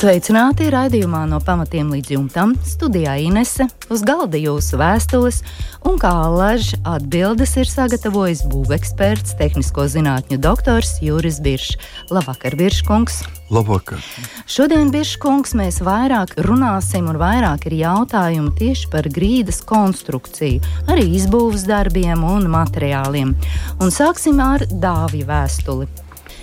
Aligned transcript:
Sveicināti 0.00 0.70
raidījumā 0.72 1.26
no 1.28 1.42
pamatiem 1.44 1.90
līdz 1.92 2.14
jumtam. 2.14 2.54
Studijā 2.64 3.18
Inese 3.20 3.66
uz 3.92 4.00
galda 4.00 4.40
jūsu 4.40 4.78
vēstules, 4.80 5.42
un 5.84 5.98
kā 6.00 6.08
alaž 6.22 6.70
atbildes 6.88 7.52
ir 7.60 7.68
sagatavojis 7.68 8.40
būveksperts, 8.48 9.36
tehnisko 9.36 9.84
zinātņu 9.92 10.40
doktors 10.40 10.94
Juris 11.04 11.42
Biršs. 11.44 11.76
Labvakar, 12.08 12.56
Birškungs! 12.56 13.20
Labvakar! 13.52 14.00
Šodien, 14.48 14.88
Birškungs, 14.88 15.52
mēs 15.60 15.82
vairāk 15.84 16.32
runāsim 16.48 17.12
un 17.12 17.20
vairāk 17.20 17.68
ir 17.68 17.82
jautājumi 17.82 18.56
tieši 18.56 18.88
par 18.88 19.04
grīdas 19.04 19.60
konstrukciju, 19.68 20.64
arī 20.88 21.10
izbūves 21.20 21.68
darbiem 21.68 22.24
un 22.24 22.48
materiāliem. 22.48 23.36
Un 23.76 23.92
sāksim 23.92 24.40
ar 24.40 24.64
dāvju 24.64 25.28
vēstuli. 25.28 25.92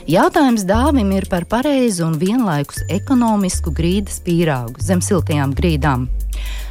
Jautājums 0.08 0.64
dāvim 0.64 1.10
ir 1.18 1.26
par 1.28 1.44
pareizu 1.52 2.06
un 2.06 2.14
vienlaikus 2.16 2.78
ekonomisku 2.96 3.74
grīdas 3.76 4.22
pīrāgu 4.24 4.80
zem 4.80 5.02
siltajām 5.04 5.52
grīdām. 5.52 6.06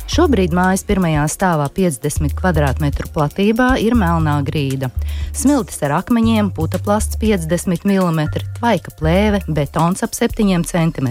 Šobrīd 0.07 0.53
mājas 0.55 0.85
pirmajā 0.87 1.25
stāvā 1.27 1.67
50 1.75 2.37
km2 2.39 3.09
platībā 3.11 3.73
ir 3.83 3.97
melnā 3.99 4.37
grīda. 4.47 4.87
Smiltis 5.35 5.83
ar 5.83 5.97
akmeņiem, 5.99 6.53
putekļs 6.55 7.19
50 7.19 7.83
mm, 7.89 8.21
tvaika 8.61 8.95
plēve, 9.01 9.43
betons 9.51 10.07
ap 10.07 10.15
7 10.15 10.63
cm. 10.71 11.11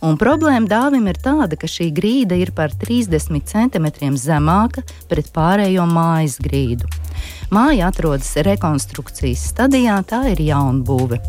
Un 0.00 0.16
problēma 0.16 0.64
dāvim 0.70 1.10
ir 1.12 1.20
tāda, 1.20 1.60
ka 1.60 1.68
šī 1.68 1.90
grīda 1.92 2.40
ir 2.40 2.54
par 2.56 2.72
30 2.72 3.44
cm 3.52 4.16
zemāka 4.16 4.86
pret 5.10 5.28
pārējo 5.36 5.84
mājas 5.90 6.40
grīdu. 6.40 6.88
Māja 7.52 7.92
atrodas 7.92 8.32
rekonstrukcijas 8.48 9.44
stadijā, 9.52 10.00
tā 10.08 10.24
ir 10.32 10.40
jaunbūve. 10.48 11.20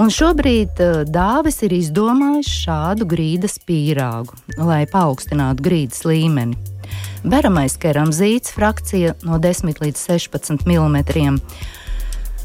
Un 0.00 0.08
šobrīd 0.08 0.80
uh, 0.80 1.02
dāvis 1.04 1.60
ir 1.66 1.74
izdomājis 1.76 2.48
šādu 2.64 3.06
grīdas 3.08 3.58
pīrāgu, 3.60 4.38
lai 4.56 4.86
paaugstinātu 4.88 5.64
grīdas 5.66 6.06
līmeni. 6.08 6.56
Beramais 7.22 7.76
keramzīts 7.78 8.54
frakcija 8.56 9.12
no 9.26 9.36
10 9.38 9.82
līdz 9.84 10.00
16 10.08 10.64
mm 10.66 11.02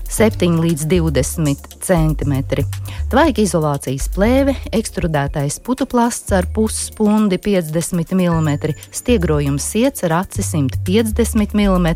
7 0.09 0.59
līdz 0.63 0.86
20 0.89 1.75
cm. 1.83 2.33
Tvaika 3.11 3.44
izolācijas 3.44 4.08
plēve, 4.16 4.55
ekstrudētais 4.75 5.59
putuplasts 5.63 6.33
ar 6.36 6.47
pusspundi 6.55 7.39
50 7.44 8.16
mm, 8.16 8.50
stiegrojums 8.95 9.67
siets 9.73 10.05
ar 10.08 10.17
aci 10.22 10.45
150 10.45 11.55
mm, 11.58 11.88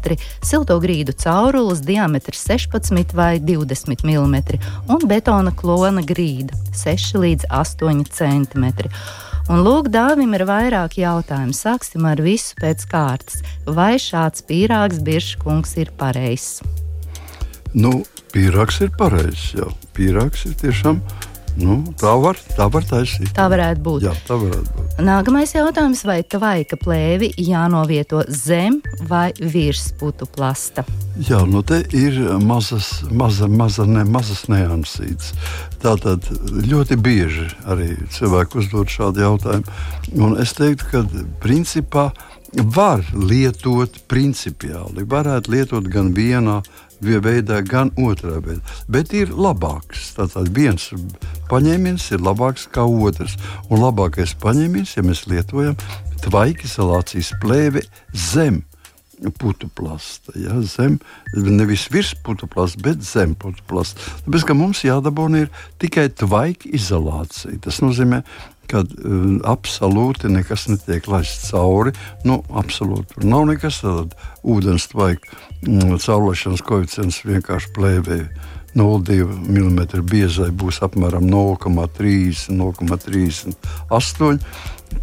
silto 0.44 0.78
grīdu 0.84 1.16
caurules 1.24 1.82
diametrs 1.88 2.46
16 2.52 3.16
vai 3.18 3.40
20 3.40 4.06
mm 4.06 4.38
un 4.92 5.08
betona 5.08 5.56
klona 5.56 6.04
grīda 6.04 6.58
6 6.76 7.20
līdz 7.26 7.50
8 7.50 8.06
cm. 8.12 8.70
Un 9.52 9.66
lūk, 9.66 9.90
dāvim 9.92 10.36
ir 10.38 10.46
vairāk 10.48 11.00
jautājumu. 11.02 11.56
Sāksim 11.58 12.06
ar 12.08 12.22
visu 12.24 12.56
pēc 12.62 12.86
kārtas. 12.92 13.42
Vai 13.66 13.98
šāds 14.00 14.46
pīrāgs 14.48 15.02
Birškungs 15.04 15.76
ir 15.82 15.92
pareizs? 15.98 16.62
Nu, 17.74 18.02
pīrāgs 18.34 18.82
ir 18.84 18.90
pareizs. 19.00 19.52
Pīrāgs 19.96 20.48
ir 20.50 20.58
tiešām. 20.60 21.02
Nu, 21.60 21.82
tā, 22.00 22.14
var, 22.16 22.38
tā 22.56 22.70
var 22.72 22.86
taisīt. 22.88 23.34
Tā 23.36 23.50
varētu 23.52 23.82
būt. 23.84 24.06
Jā, 24.06 24.14
tā 24.28 24.38
varētu 24.40 24.76
būt. 24.76 25.00
Nākamais 25.04 25.52
jautājums, 25.52 26.04
vai 26.08 26.22
tvaika 26.24 26.78
plēvi 26.80 27.34
jānovieto 27.44 28.22
zem 28.32 28.80
vai 29.10 29.34
virs 29.36 29.90
putu 30.00 30.28
plasta? 30.32 30.86
Jā, 31.28 31.42
nu 31.48 31.60
te 31.68 31.82
ir 31.96 32.16
mazas, 32.40 33.02
maza, 33.12 33.50
maza, 33.52 33.84
ne, 33.88 34.06
mazas 34.08 34.46
neansītas. 34.52 35.34
Tātad 35.84 36.28
ļoti 36.72 36.96
bieži 37.04 37.50
arī 37.68 37.94
cilvēki 38.16 38.62
uzdod 38.64 38.92
šādu 38.92 39.26
jautājumu. 39.26 39.80
Un 40.24 40.38
es 40.40 40.56
teiktu, 40.56 40.88
ka 40.92 41.04
principā 41.44 42.10
var 42.76 43.04
lietot 43.16 44.00
principiāli. 44.12 45.04
Varētu 45.08 45.52
lietot 45.52 45.92
gan 45.92 46.12
vienā, 46.16 46.62
veidā, 47.02 47.62
gan 47.66 47.92
otrā 47.98 48.40
veidā. 48.44 48.62
Bet 48.92 49.14
ir 49.18 49.34
labāks. 49.34 50.12
Tātad 50.18 50.52
viens 50.56 50.92
paņēmiens 51.52 52.12
ir 52.14 52.24
labāks 52.24 52.68
nekā 52.70 52.86
otrs. 52.86 53.38
Un 53.70 53.84
labākais 53.84 54.36
paņēmiens, 54.42 54.98
ja 54.98 55.06
mēs 55.06 55.26
lietojam 55.28 55.78
tvaika 56.22 56.68
izolācijas 56.68 57.34
plēvi 57.42 57.82
zem 58.14 58.62
putu 59.38 59.70
plasta. 59.70 60.34
Ja, 60.40 60.58
zem, 60.66 60.98
nevis 61.36 61.86
virs 61.94 62.14
putu 62.26 62.48
plasta, 62.50 62.82
bet 62.82 63.04
zem 63.06 63.36
putu 63.38 63.62
plasta. 63.70 64.02
Tāpēc 64.26 64.54
mums 64.58 64.82
jādabūna 64.86 65.46
tikai 65.82 66.08
tvaika 66.10 66.72
izolācija. 66.74 67.60
Tas 67.62 67.82
nozīmē, 67.86 68.24
ka 68.72 68.84
uh, 68.84 69.26
absolūti 69.52 70.32
nekas 70.32 70.68
netiek 70.72 71.08
laists 71.12 71.52
cauri. 71.52 71.94
Nu, 72.28 72.42
absolūti 72.50 73.16
tur 73.16 73.28
nav 73.28 73.46
nekas. 73.52 73.82
Tad 73.84 74.16
ūdens 74.48 74.88
tvaika 74.94 75.28
mm, 75.68 76.00
caurlaišanas 76.02 76.66
koeficients 76.66 77.22
vienkārši 77.28 77.74
plēvēja. 77.78 78.50
0,2 78.72 79.26
mm 79.52 79.82
biezai 80.08 80.48
būs 80.56 80.80
apmēram 80.86 81.26
0,3, 81.28 82.48
0,38. 82.56 84.40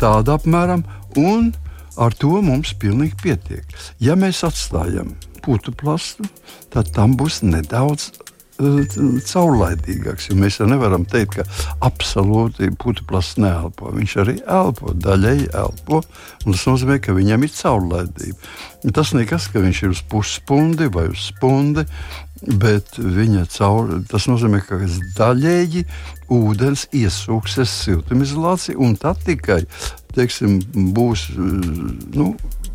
Tāda 0.01 0.39
apmēram. 0.39 0.85
Un 1.21 1.53
ar 1.99 2.15
to 2.17 2.41
mums 2.45 2.73
pilnīgi 2.81 3.19
pietiek. 3.23 3.67
Ja 4.01 4.17
mēs 4.17 4.45
atstājam 4.47 5.13
putu 5.45 5.73
plastu, 5.73 6.25
tad 6.73 6.93
tam 6.97 7.17
būs 7.19 7.43
nedaudz 7.45 8.11
caurlaidīgāks. 8.59 10.31
Mēs 10.35 10.59
jau 10.59 10.67
nevaram 10.71 11.05
teikt, 11.09 11.39
ka 11.39 11.45
absolūti 11.87 12.71
putekļs 12.81 13.37
neelpo. 13.43 13.93
Viņš 13.95 14.17
arī 14.25 14.37
elpo, 14.43 14.95
daļēji 14.95 15.51
elpo. 15.55 16.03
Tas 16.45 16.65
nozīmē, 16.67 16.99
ka 17.03 17.15
viņam 17.17 17.47
ir 17.47 17.55
caurlaidība. 17.55 18.39
Tas 18.95 19.15
nekas, 19.15 19.49
ka 19.53 19.63
viņš 19.63 19.83
ir 19.83 19.95
uz 19.95 20.03
pusspundi 20.11 20.91
vai 20.95 21.09
uz 21.13 21.31
spundi. 21.31 21.87
Bet 22.39 22.95
viņa 22.99 23.49
caur, 23.51 23.97
tas 24.11 24.29
nozīmē, 24.31 24.61
ka 24.63 24.79
daļēji 25.19 25.83
ūdens 26.31 26.87
iesūksies 26.95 27.73
siltumizolācijā, 27.83 28.77
un 28.79 28.95
tad 29.01 29.25
tikai 29.27 29.65
teiksim, 30.15 30.61
būs 30.95 31.29
nu, 31.39 32.33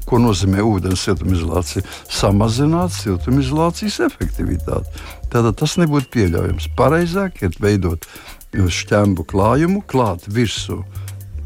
ko 0.07 0.19
nozīmē 0.21 0.63
ūdens 0.65 1.03
siltumizolācija, 1.07 1.83
samazināt 2.11 2.95
siltumizolācijas 2.95 3.99
efektivitāti. 4.07 5.03
Tātad 5.33 5.57
tas 5.59 5.77
nebūtu 5.81 6.11
pieļaujams. 6.13 6.69
Pareizāk 6.77 7.43
ir 7.45 7.55
veidot 7.63 8.07
šķembu 8.53 9.25
klājumu, 9.29 9.81
klāt 9.89 10.27
virsū 10.29 10.83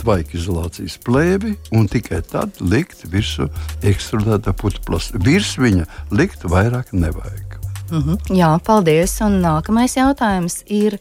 tvaika 0.01 0.37
izolācijas 0.37 0.97
plēvi 1.03 1.55
un 1.75 1.87
tikai 1.91 2.21
tad 2.27 2.59
likt 2.61 3.05
virsū 3.11 3.49
ekstrudētā 3.87 4.53
putekļa. 4.57 5.21
Virs 5.25 5.55
viņa 5.59 5.87
likt 6.13 6.45
vairāk 6.47 6.93
nevajag. 6.93 7.57
Mm 7.89 8.03
-hmm. 8.03 8.35
Jā, 8.35 8.59
paldies. 8.63 9.21
Un 9.21 9.39
nākamais 9.41 9.95
jautājums 9.97 10.63
ir, 10.65 10.99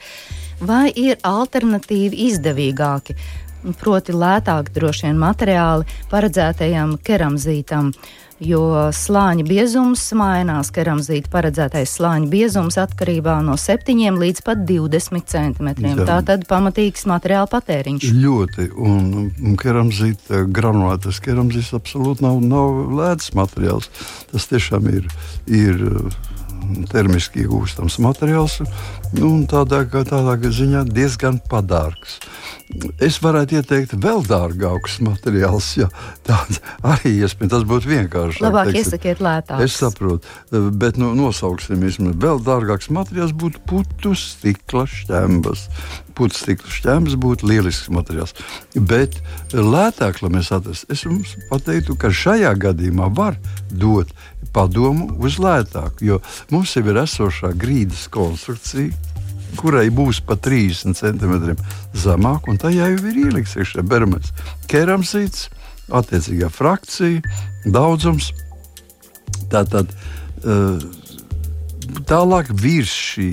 vai 0.60 0.92
ir 0.94 1.16
alternatīvi 1.22 2.30
izdevīgāki? 2.30 3.16
Proti 3.80 4.14
lētāk 4.14 4.70
droši 4.74 5.08
vien 5.08 5.18
materiāli 5.20 5.88
paredzētajam 6.12 6.96
keramzītam. 7.06 7.92
Jo 8.36 8.90
slāņa 8.92 9.46
biezums 9.48 10.02
mainās, 10.12 10.68
keramzīta 10.68 11.30
paredzētais 11.32 11.94
slāņa 11.96 12.26
biezums 12.28 12.76
atkarībā 12.82 13.38
no 13.40 13.54
7 13.56 14.18
līdz 14.20 14.42
pat 14.44 14.60
20 14.68 15.24
centimetriem. 15.32 16.02
Tā 16.04 16.18
tad 16.20 16.44
pamatīgs 16.50 17.08
materiāla 17.08 17.48
patēriņš. 17.48 18.10
Ļoti, 18.12 18.68
un 18.76 19.56
keramzīta, 19.56 20.44
granulētas 20.52 21.22
keramzīts 21.24 21.72
absolūti 21.80 22.28
nav, 22.28 22.44
nav 22.44 22.76
lēts 23.00 23.32
materiāls. 23.32 23.88
Tas 24.34 24.52
tiešām 24.52 24.92
ir. 24.92 25.08
ir 25.48 25.86
termiski 26.90 27.44
iegūstams 27.44 27.98
materiāls 28.02 28.60
un 29.22 29.44
tādā, 29.50 29.84
tādā 29.86 30.36
ziņā 30.40 30.86
diezgan 30.88 31.40
padārgs. 31.50 32.18
Es 33.02 33.18
varētu 33.22 33.58
ieteikt 33.60 33.94
vēl 34.02 34.24
dārgākus 34.26 34.98
materiālus. 35.04 35.68
Ja, 35.78 35.88
tāds 36.26 36.60
arī 36.82 37.12
iespējams, 37.20 37.52
tas 37.52 37.66
būtu 37.68 37.90
vienkārši. 37.90 38.42
Labāk 38.44 38.70
teiksim. 38.70 38.82
iesakiet 38.82 39.22
lētāk. 39.24 39.62
Es 39.64 39.76
saprotu, 39.78 40.26
bet 40.80 40.98
nu, 41.00 41.12
nosauksim 41.18 41.82
vismaz 41.84 42.16
vēl 42.22 42.42
dārgāks 42.46 42.90
materiāls 42.94 43.34
būtu 43.36 43.62
putu 43.70 44.14
stikla 44.18 44.86
šķembas. 44.90 45.66
Putu 46.16 46.38
stikla 46.38 46.72
šķembas 46.72 47.18
būtu 47.20 47.50
lielisks 47.50 47.90
materiāls. 47.92 48.34
Bet 48.74 49.20
lētāk, 49.54 50.22
lai 50.24 50.32
mēs 50.38 50.52
atrastu, 50.54 50.90
es 50.92 51.04
jums 51.06 51.36
pateiktu, 51.50 51.98
ka 52.00 52.10
šajā 52.10 52.54
gadījumā 52.66 53.10
var 53.16 53.38
dot 53.70 54.14
padomu 54.56 55.10
uz 55.20 55.36
lētāku, 55.42 56.06
jo 56.06 56.22
mums 56.52 56.72
jau 56.76 56.86
ir 56.88 57.02
esošā 57.02 57.52
grīdas 57.60 58.06
konstrukcija 58.12 59.15
kurai 59.58 59.88
būs 59.94 60.20
pa 60.26 60.36
30 60.40 60.98
centimetriem 60.98 61.60
zemāk, 61.96 62.48
un 62.50 62.60
tajā 62.60 62.90
jau 62.92 63.02
ir 63.10 63.22
ielikts 63.26 63.56
iekšā 63.58 63.84
bermets 63.86 64.34
keramzīts, 64.70 65.48
attiecīgā 65.94 66.50
frakcija, 66.52 67.22
daudzums. 67.70 68.32
Tātad 69.52 69.92
uh, 70.44 70.80
tālāk 72.08 72.50
virs 72.62 72.90
šī, 72.90 73.30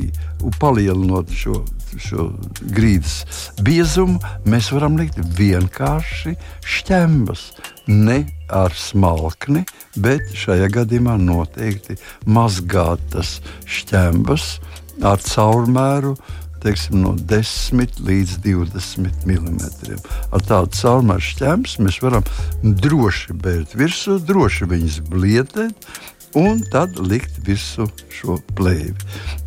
palielinot 0.60 1.32
šo, 1.34 1.64
šo 2.02 2.28
grīdas 2.76 3.52
biezumu, 3.64 4.20
mēs 4.50 4.72
varam 4.76 4.98
likt 5.00 5.20
vienkārši 5.38 6.36
šķembas. 6.76 7.48
Ne 7.88 8.24
ar 8.54 8.76
smalkni, 8.78 9.64
bet 10.00 10.36
šajā 10.38 10.70
gadījumā 10.74 11.18
noteikti 11.22 11.98
mazgātas 12.30 13.40
šķembas, 13.66 14.58
ar 15.02 15.22
caurmēru 15.26 16.16
teiksim, 16.64 17.02
no 17.04 17.14
10 17.18 18.00
līdz 18.08 18.38
20 18.46 19.28
mm. 19.28 20.00
Ar 20.32 20.48
tādu 20.48 20.72
caurmēru 20.80 21.28
šķērs 21.28 21.78
mēs 21.84 22.00
varam 22.04 22.24
droši 22.64 23.36
bērt 23.44 23.76
virsū, 23.80 24.20
droši 24.24 24.70
viņas 24.72 25.04
blietēt. 25.12 25.94
Un 26.34 26.64
tad 26.74 26.96
likt 26.98 27.36
visu 27.46 27.86
šo 28.10 28.40
plēvi. 28.58 28.96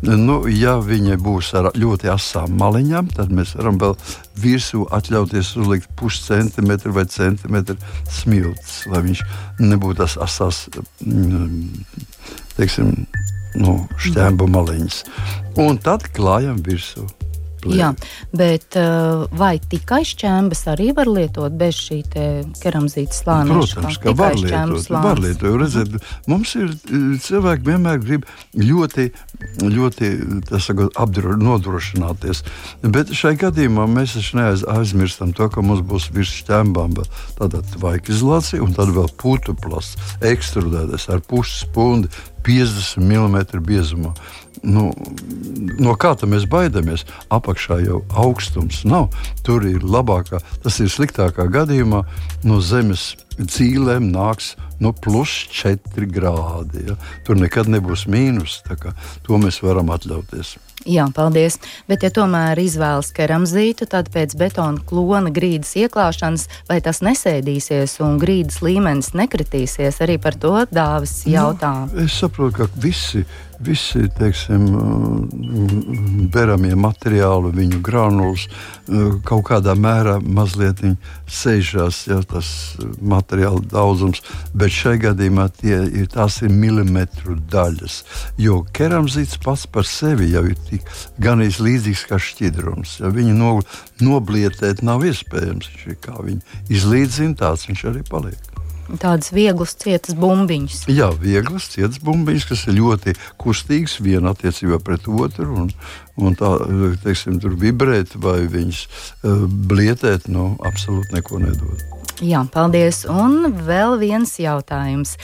Nu, 0.07 0.37
ja 0.47 0.77
viņa 0.79 1.17
būs 1.19 1.49
ar 1.59 1.67
ļoti 1.75 2.07
asām 2.13 2.53
maliņām, 2.61 3.09
tad 3.17 3.33
mēs 3.35 3.57
varam 3.59 3.75
vēl 3.81 3.97
virsū 4.39 4.85
atļauties 4.95 5.49
uzlikt 5.59 5.91
puscentimetru 5.99 6.93
vai 6.95 7.03
centimetru 7.11 7.75
smilts, 8.21 8.85
lai 8.87 9.03
viņš 9.03 9.25
nebūtu 9.59 9.99
tas 9.99 10.15
asās, 10.23 10.61
mm, 11.03 11.83
teiksim, 12.57 12.91
nu, 13.61 13.77
šķēmu 14.01 14.49
maliņas. 14.53 15.03
Un 15.63 15.79
tad 15.81 16.09
klājam 16.17 16.59
virsū. 16.65 17.07
Plēvi. 17.67 17.79
Jā, 17.81 17.91
bet 18.37 18.77
uh, 18.79 19.25
vai 19.37 19.57
tikai 19.59 20.01
šķēmas 20.07 20.63
arī 20.73 20.89
var 20.97 21.09
lietot 21.11 21.55
bez 21.57 21.77
šī 21.87 21.99
keramzīta 22.61 23.17
slāņa? 23.17 23.57
Protams, 23.57 23.99
ka 24.03 24.13
var 24.17 24.37
lietot. 24.39 24.89
Var 24.93 25.21
lietot. 25.23 25.57
Redziet, 25.61 25.97
mums 26.29 26.53
ir 26.59 26.71
cilvēki 27.23 27.67
vienmēr 27.67 27.99
grib 28.03 28.27
ļoti, 28.57 29.09
ļoti 29.63 30.11
sakot, 30.63 30.95
apdro, 30.99 31.35
nodrošināties. 31.41 32.43
Bet 32.83 33.13
šai 33.17 33.35
gadījumā 33.39 33.87
mēs 33.91 34.17
taču 34.17 34.39
neaizmirstam 34.39 35.33
to, 35.37 35.49
ka 35.53 35.63
mums 35.65 35.83
būs 35.87 36.09
virs 36.15 36.33
šķēmām 36.41 36.97
tāda 37.37 37.61
tvaika 37.75 38.13
izolācija 38.13 38.63
un 38.63 38.73
tad 38.77 38.93
vēl 38.95 39.11
putu 39.19 39.55
plasts, 39.57 40.17
ekstrudētais 40.25 41.09
ar 41.13 41.23
pusi 41.27 41.63
spundi 41.65 42.11
50 42.47 43.03
mm 43.03 43.63
biezumā. 43.67 44.13
Nu, 44.63 44.89
no 45.77 45.93
kā 45.99 46.15
mēs 46.25 46.47
baidāmies? 46.49 47.05
Apakšā 47.33 47.79
jau 47.85 48.01
augstums 48.15 48.83
nav. 48.87 49.11
Tur 49.45 49.65
ir 49.67 49.85
labākā, 49.85 50.41
tas 50.63 50.79
ir 50.79 50.91
sliktākā 50.91 51.47
gadījumā 51.53 52.03
no 52.47 52.61
zemes 52.61 53.15
dzīvēm 53.37 54.11
nāks 54.13 54.55
no 54.79 54.93
plus 54.93 55.47
4 55.53 56.07
grādi. 56.13 56.85
Ja? 56.89 56.97
Tur 57.25 57.39
nekad 57.39 57.69
nebūs 57.71 58.07
mīnus. 58.09 58.61
To 59.27 59.41
mēs 59.41 59.61
varam 59.65 59.93
atļauties. 59.93 60.57
Jā, 60.87 61.07
paldies. 61.11 61.57
Bet, 61.89 62.05
ja 62.05 62.11
tomēr 62.13 62.59
izvēlas 62.61 63.09
keramzītu, 63.15 63.89
tad 63.91 64.11
pēc 64.13 64.37
betona 64.39 64.79
klona 64.87 65.33
grīdas 65.33 65.73
ieklāšanas, 65.81 66.45
vai 66.69 66.77
tas 66.85 67.01
nesēdīsies 67.03 67.97
un 68.05 68.15
grīdas 68.21 68.61
līmenis 68.63 69.11
nekritīsies, 69.17 69.99
arī 70.05 70.15
par 70.21 70.37
to 70.39 70.53
dāvis 70.71 71.19
nu, 71.25 71.33
jautā. 71.33 71.73
Nu, 71.89 72.05
es 72.05 72.15
saprotu, 72.21 72.61
ka 72.61 72.69
visi 72.79 73.25
visi 73.59 74.05
teiksim, 74.17 74.65
beramie 76.33 76.75
materiāli, 76.77 77.51
viņu 77.55 77.79
granulas 77.85 78.47
kaut 79.27 79.47
kādā 79.49 79.73
mērā 79.77 80.17
mazliet 80.21 80.83
sēžās, 81.25 82.05
ja 82.09 82.21
tas 82.27 82.49
materiāla 83.27 83.59
daudzums, 83.71 84.21
bet 84.55 84.71
šai 84.71 84.97
gadījumā 85.03 85.49
tie 85.59 85.81
ir, 85.91 86.07
tās 86.07 86.41
ir 86.41 86.49
milimetru 86.49 87.35
daļas. 87.51 88.03
Jo 88.39 88.63
keramzīts 88.71 89.37
pats 89.43 89.67
par 89.67 89.85
sevi 89.85 90.31
jau 90.31 90.45
ir 90.47 90.55
tik 90.69 90.87
gan 91.19 91.43
līdzīgs 91.43 92.07
kā 92.07 92.17
šķidrums. 92.17 92.99
Ja 93.01 93.11
viņu 93.11 93.35
no, 93.35 93.59
noblietēt 93.99 94.81
nav 94.81 95.03
iespējams. 95.03 95.73
Kā 96.01 96.15
viņi 96.23 96.41
izlīdzina, 96.69 97.35
tāds 97.37 97.67
viņš 97.67 97.83
arī 97.91 98.03
paliek 98.07 98.57
tādas 98.95 99.33
vieglas, 99.35 99.75
cietas 99.75 100.15
bumbiņas. 100.15 100.85
Jā, 100.91 101.09
vieglas, 101.19 101.67
cietas 101.73 101.99
bumbiņas, 102.03 102.47
kas 102.47 102.63
ir 102.69 102.77
ļoti 102.79 103.15
kustīgas 103.41 103.97
viena 104.03 104.31
attiecībā 104.31 104.79
pret 104.83 105.09
otru. 105.11 105.49
Un, 105.65 105.73
un 106.15 106.39
tā, 106.39 106.53
teiksim, 107.03 107.41
tur 107.43 107.57
vibrēt 107.59 108.15
vai 108.15 108.39
viņas 108.47 108.85
uh, 108.87 109.45
blietēt, 109.47 110.31
nu, 110.31 110.53
absolūti 110.63 111.19
neko 111.19 111.43
nedod. 111.43 111.96
Jā, 112.23 112.41
paldies. 112.49 113.03
Un 113.05 113.51
vēl 113.67 113.99
viens 114.01 114.31
jautājums. 114.41 115.17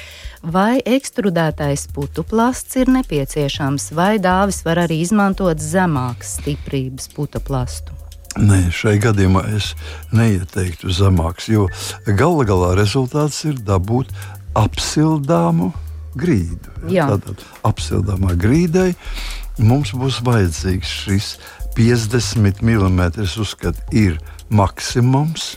Vai 0.43 0.77
ekstrudētais 0.85 1.87
putu 1.95 2.21
plasts 2.27 2.77
ir 2.77 2.91
nepieciešams, 2.93 3.89
vai 3.97 4.19
dāvis 4.21 4.61
var 4.65 4.83
arī 4.83 4.99
izmantot 5.01 5.61
zemākas 5.63 6.35
stiprības 6.37 7.09
putu 7.15 7.41
plastu? 7.41 7.95
Nē, 8.37 8.67
šai 8.73 8.97
gadījumā 9.01 9.43
es 9.53 9.71
neieteiktu 10.13 10.89
zemāks, 10.93 11.49
jo 11.53 11.67
gala 12.17 12.45
galā 12.49 12.73
rezultāts 12.77 13.43
ir 13.45 13.57
dabūt 13.61 14.09
apsildāmu 14.57 15.71
grīdu. 16.17 16.73
Jā. 16.93 17.07
Tātad 17.13 17.41
apsildāmā 17.65 18.33
grīdai 18.37 18.91
mums 19.61 19.93
būs 19.97 20.21
vajadzīgs 20.25 20.95
šis 21.05 21.33
50 21.77 22.61
mm. 22.61 23.01
Uzskat, 23.41 23.79
ir 23.93 24.19
maksimums. 24.49 25.55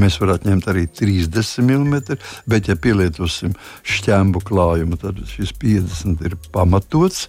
Mēs 0.00 0.18
varētu 0.22 0.50
ņemt 0.50 0.68
arī 0.72 0.84
30 0.90 1.62
mm, 1.62 2.18
bet, 2.50 2.68
ja 2.70 2.76
pielietosim 2.76 3.54
šķēmu 3.86 4.42
klājumu, 4.46 4.98
tad 5.00 5.20
šis 5.30 5.54
50 5.62 6.24
ir 6.26 6.36
pamatots. 6.54 7.28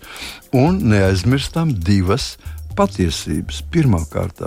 Un 0.55 0.79
neaizmirstam 0.89 1.73
divas 1.75 2.35
patiesības. 2.77 3.61
Pirmkārt, 3.71 4.41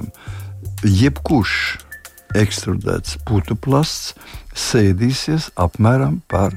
jebkurš 0.85 1.55
ekstrudēts 2.37 3.17
putu 3.29 3.57
plasts 3.57 4.13
sēdīsies 4.59 5.53
apmēram 5.59 6.21
par 6.29 6.57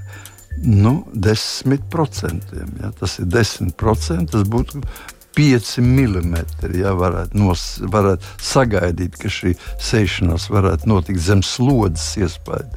nu, 0.61 1.05
10%. 1.13 2.57
Ja? 2.81 2.91
Tas 2.99 3.17
ir 3.21 3.29
10%, 3.31 4.31
tas 4.33 4.47
būtu 4.49 4.81
5 5.37 5.77
mm. 5.81 6.35
Ja, 6.79 6.93
varētu, 6.97 7.37
nos, 7.39 7.65
varētu 7.91 8.27
sagaidīt, 8.43 9.17
ka 9.21 9.31
šī 9.31 9.55
sēšanās 9.81 10.49
varētu 10.51 10.89
notikt 10.91 11.23
zem 11.23 11.43
slodzes 11.45 12.17
iespēja. 12.21 12.67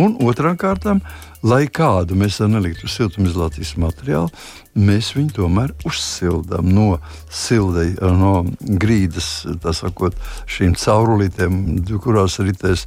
Un 0.00 0.16
otrām 0.26 0.58
kārtām, 0.60 1.00
lai 1.44 1.64
kādu 1.68 2.16
mēs 2.18 2.40
neliktu 2.48 2.88
siltumizolācijas 2.88 3.74
materiālu, 3.80 4.30
mēs 4.74 5.12
viņu 5.14 5.36
tomēr 5.38 5.74
uzsildām 5.86 6.70
no 6.72 6.86
sildei, 7.32 7.92
no 8.00 8.44
grīdas, 8.80 9.44
sakot, 9.76 10.16
šīm 10.50 10.74
caurulītēm, 10.80 11.58
kurās 12.02 12.40
ritēs 12.42 12.86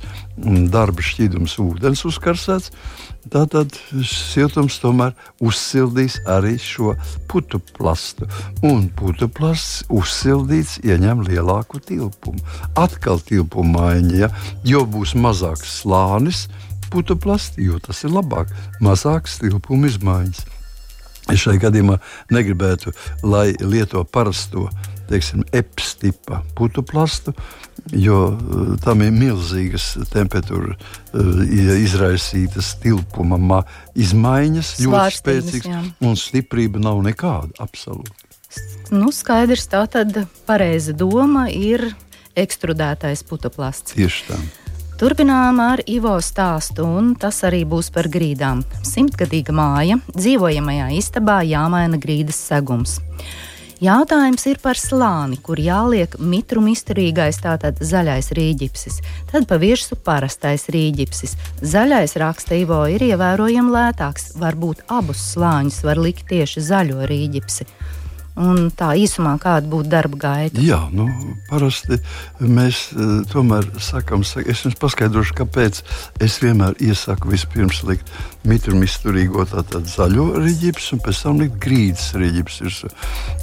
darba 0.73 1.05
šķīdums, 1.05 1.57
ūdens 1.63 2.03
uzkarsēts. 2.09 2.73
Tātad 3.27 3.75
siltums 4.07 4.77
tomēr 4.79 5.11
uzsildīs 5.43 6.21
arī 6.31 6.53
šo 6.61 6.93
putu 7.27 7.59
plastu. 7.75 8.27
Un 8.63 8.87
putu 8.95 9.27
plasts 9.27 9.83
uzsildīts 9.91 10.77
ieņem 10.87 11.25
lielāku 11.27 11.81
tilpumu. 11.83 12.39
Atkal 12.79 13.19
tilpuma 13.27 13.89
maiņa, 13.89 14.15
ja? 14.15 14.31
jo 14.63 14.85
būs 14.87 15.17
mazāks 15.19 15.81
slānis 15.81 16.45
plastī, 17.20 17.67
jo 17.67 17.79
tas 17.84 18.03
ir 18.03 18.13
labāk, 18.15 18.51
mazāks 18.84 19.39
tilpuma 19.41 19.89
izmaiņas. 19.91 20.46
Es 21.27 21.41
šai 21.44 21.58
gadījumā 21.60 21.98
negribētu, 22.32 22.94
lai 23.27 23.51
lieto 23.60 24.03
parasto 24.08 24.70
teiksim, 25.08 25.44
epstipa 25.56 26.41
plastu, 26.91 27.34
jo 27.91 28.20
uh, 28.32 28.75
tam 28.84 29.01
ir 29.06 29.13
milzīgas 29.15 29.94
temperatūra 30.12 30.75
uh, 30.75 31.41
izraisītas 31.79 32.74
tilpuma 32.84 33.62
izmaiņas, 33.96 34.74
ļoti 34.84 35.20
spēcīgas, 35.22 35.70
jā. 35.72 35.84
un 36.03 36.20
stiprība 36.20 36.82
nav 36.84 37.00
nekāda 37.06 37.56
absolūti. 37.63 38.27
Nu, 38.91 39.12
skaidrs, 39.12 39.67
tā 39.72 39.84
tad 39.91 40.15
pareiza 40.48 40.96
doma 40.96 41.48
ir 41.51 41.89
ekstrudētais 42.38 43.24
putoplasts. 43.27 43.96
Tieši 43.98 44.24
tā. 44.29 44.39
Turpinām 44.97 45.59
ar 45.61 45.83
Ivo 45.85 46.15
stāstu, 46.25 46.81
un 46.81 47.11
tas 47.21 47.43
arī 47.45 47.59
būs 47.69 47.91
par 47.93 48.07
grīdām. 48.09 48.63
Simtgadīga 48.81 49.53
māja, 49.53 49.99
dzīvojamajā 50.15 50.87
istabā 50.97 51.35
jāmaina 51.45 51.99
grīdas 52.01 52.39
segums. 52.47 52.95
Jautājums 53.77 54.47
ir 54.49 54.57
par 54.57 54.79
slāni, 54.81 55.37
kur 55.37 55.61
jāliek 55.61 56.15
mitruma 56.17 56.71
izturīgais, 56.73 57.37
tātad 57.43 57.77
zaļais 57.77 58.31
rīģipsis, 58.33 58.97
tad 59.29 59.45
pa 59.45 59.59
virsmu 59.61 59.99
parastais 60.01 60.65
rīģipsis. 60.73 61.37
Zaļais 61.61 62.17
raksta 62.17 62.57
Ivo 62.57 62.81
ir 62.89 63.05
ievērojami 63.11 63.75
lētāks, 63.77 64.31
varbūt 64.41 64.81
abus 64.89 65.21
slāņus 65.35 65.83
var 65.85 66.01
likt 66.01 66.25
tieši 66.33 66.65
zaļo 66.71 67.05
rīģipsi 67.05 67.69
un 68.38 68.70
tā 68.77 68.91
īsumā 69.00 69.36
kāda 69.41 69.70
būtu 69.72 69.89
darba 69.91 70.20
gaita? 70.22 70.62
Jā, 70.63 70.79
nu, 70.94 71.08
parasti 71.50 72.00
mēs 72.39 72.88
uh, 72.94 73.20
tomēr 73.32 73.67
sakām, 73.84 74.24
es 74.24 74.63
jums 74.65 74.77
paskaidrošu, 74.82 75.36
kāpēc 75.41 75.82
es 76.24 76.39
vienmēr 76.44 76.77
iesaku 76.84 77.34
vispirms 77.34 77.84
likt 77.88 78.13
mitrumu 78.48 78.88
izturīgo 78.88 79.48
tātad 79.50 79.89
zaļo 79.89 80.29
rīģipsu 80.38 80.98
un 80.98 81.03
pēc 81.06 81.24
tam 81.25 81.41
likt 81.41 81.60
grīdas 81.63 82.13
rīģipsu. 82.17 82.94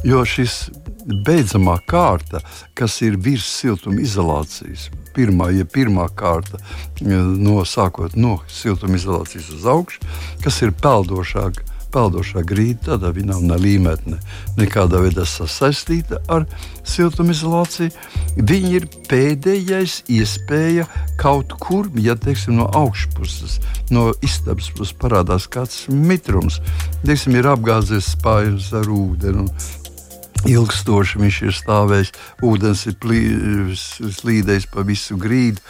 Jo 0.06 0.24
šis 0.28 0.58
beidzamā 1.04 1.78
kārta, 1.88 2.40
kas 2.78 3.00
ir 3.04 3.18
virs 3.20 3.46
siltuma 3.60 4.00
izolācijas, 4.00 4.88
pirmā, 5.14 5.50
ja 5.54 5.66
pirmā 5.68 6.08
kārta 6.16 6.60
no 7.02 7.60
sākot 7.68 8.16
no 8.16 8.38
siltuma 8.50 8.98
izolācijas 8.98 9.52
uz 9.58 9.68
augšu, 9.68 10.00
kas 10.44 10.62
ir 10.64 10.74
peldošāka 10.80 11.73
peldošā 11.94 12.42
grīda, 12.46 12.98
tādā 12.98 13.12
ne 13.24 13.58
līmetne, 13.60 14.18
nekādā 14.58 15.00
veidā 15.04 15.24
sasaistīta 15.28 16.20
ar 16.28 16.46
siltumizolāciju. 16.88 17.92
Viņa 18.34 18.72
ir 18.74 18.88
pēdējais 19.08 20.00
iespēja 20.10 20.88
kaut 21.20 21.54
kur, 21.62 21.88
ja 22.00 22.16
teiksim, 22.18 22.58
no 22.58 22.66
augšpuses, 22.74 23.60
no 23.94 24.10
istabas 24.26 24.72
puses 24.74 24.96
parādās 24.98 25.46
kāds 25.46 25.86
mitrums. 25.88 26.60
Teiksim, 27.06 27.38
ir 27.38 27.50
apgāzies 27.54 28.14
spājas 28.16 28.72
ar 28.74 28.90
ūdeni. 28.90 29.48
Ilgstoši 30.44 31.22
viņš 31.22 31.36
ir 31.46 31.54
stāvējis, 31.56 32.10
ūdens 32.44 32.82
ir 32.90 32.98
plī, 33.00 33.20
slīdējis 34.18 34.66
pa 34.74 34.84
visu 34.84 35.16
grīdu, 35.16 35.62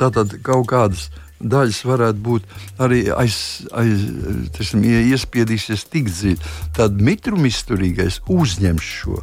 tātad 0.00 0.32
kaut 0.46 0.70
kādas 0.70 1.10
daļas 1.44 1.80
varētu 1.86 2.24
būt 2.24 2.54
arī 2.82 3.04
aiz, 3.14 3.36
aiz, 3.76 4.06
teiksim, 4.56 4.84
iespiedīsies 4.84 5.86
tik 5.92 6.10
dziļi. 6.10 6.38
Tad 6.76 7.00
mitruma 7.04 7.50
izturīgais 7.50 8.22
uzņems 8.32 8.94
šo 9.00 9.20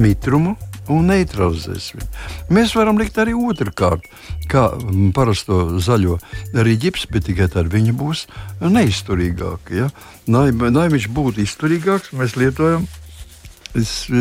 mitrumu 0.00 0.56
un 0.92 1.08
neutralizēs 1.10 1.88
viņu. 1.96 2.08
Mēs 2.54 2.74
varam 2.78 3.00
likt 3.00 3.16
arī 3.18 3.34
otru 3.34 3.72
kārtu, 3.74 4.10
kā 4.50 4.68
parasto 5.16 5.80
zaļo 5.82 6.18
rīķis, 6.54 7.08
bet 7.10 7.26
tikai 7.30 7.48
tad 7.52 7.72
viņi 7.72 7.94
būs 7.96 8.26
neizturīgāki. 8.62 9.80
Ja? 9.82 9.90
Lai, 10.30 10.50
lai 10.52 10.86
viņš 10.92 11.10
būtu 11.16 11.42
izturīgāks, 11.42 12.14
mēs 12.16 12.36
lietojam 12.38 12.86
E, 13.76 14.20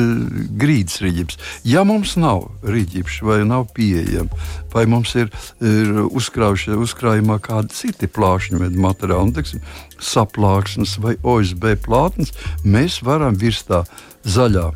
grīdas 0.59 0.99
rīķis. 1.03 1.39
Ja 1.67 1.85
mums 1.87 2.15
nav 2.19 2.49
rīķis 2.67 3.21
vai 3.25 3.39
nav 3.47 3.69
pieejama, 3.75 4.39
vai 4.73 4.85
mums 4.89 5.13
ir, 5.15 5.31
ir 5.63 6.01
uzkrājumā 6.05 7.39
kādi 7.43 7.75
citi 7.75 8.09
plāšņu 8.11 8.71
materiāli, 8.75 9.31
nu, 9.31 9.35
teiksim, 9.37 9.63
saplāksnes 10.01 10.97
vai 11.03 11.15
OSB 11.23 11.75
plātnes, 11.85 12.33
mēs 12.63 12.99
varam 13.05 13.37
virs 13.39 13.63
tā 13.69 13.85
zaļā 14.27 14.71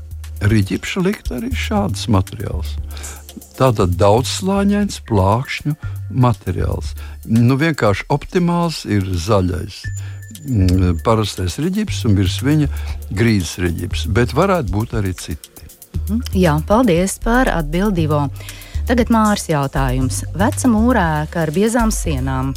rīķipša 0.48 1.04
likt 1.04 1.34
arī 1.36 1.52
šādus 1.52 2.08
materiālus. 2.12 2.78
Tātad 3.60 3.98
daudzslāņains 4.00 5.02
plākšņu 5.10 5.76
materiāls. 6.16 6.94
Nu, 7.28 7.60
vienkārši 7.60 8.08
optimāls 8.16 8.86
ir 8.88 9.04
zaļais. 9.28 9.84
Mm, 10.48 11.02
parastais 11.04 11.58
reģips 11.60 12.06
un 12.08 12.16
virs 12.20 12.40
viņa 12.46 12.70
grīdas 13.12 13.58
reģips, 13.60 14.06
bet 14.16 14.36
varētu 14.38 14.72
būt 14.72 14.96
arī 15.02 15.14
citi. 15.18 15.68
Mhm. 16.08 16.22
Jā, 16.38 16.56
paldies 16.68 17.20
par 17.24 17.52
atbildību. 17.52 18.30
Tagad 18.90 19.12
Mārs 19.14 19.46
jautājums. 19.50 20.24
Veca 20.34 20.72
mūrā 20.72 21.06
ēka 21.24 21.44
ar 21.44 21.52
biezām 21.54 21.92
sienām. 21.94 22.56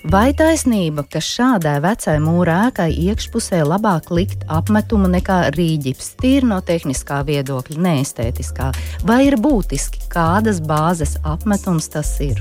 Vai 0.00 0.30
taisnība, 0.32 1.04
ka 1.04 1.20
šādai 1.20 1.74
vecai 1.84 2.14
mūra 2.24 2.54
ēkai 2.70 2.88
iekšpusē 3.04 3.58
labāk 3.68 4.08
likt 4.10 4.46
apmetumu 4.48 5.10
nekā 5.12 5.50
rīģips, 5.52 6.14
tīri 6.22 6.48
no 6.48 6.62
tehniskā 6.64 7.20
viedokļa, 7.28 7.76
neestētiskā, 7.84 8.70
vai 9.04 9.26
ir 9.26 9.36
būtiski, 9.36 10.08
kādas 10.08 10.62
bāzes 10.64 11.18
apmetums 11.20 11.92
tas 11.92 12.16
ir? 12.24 12.40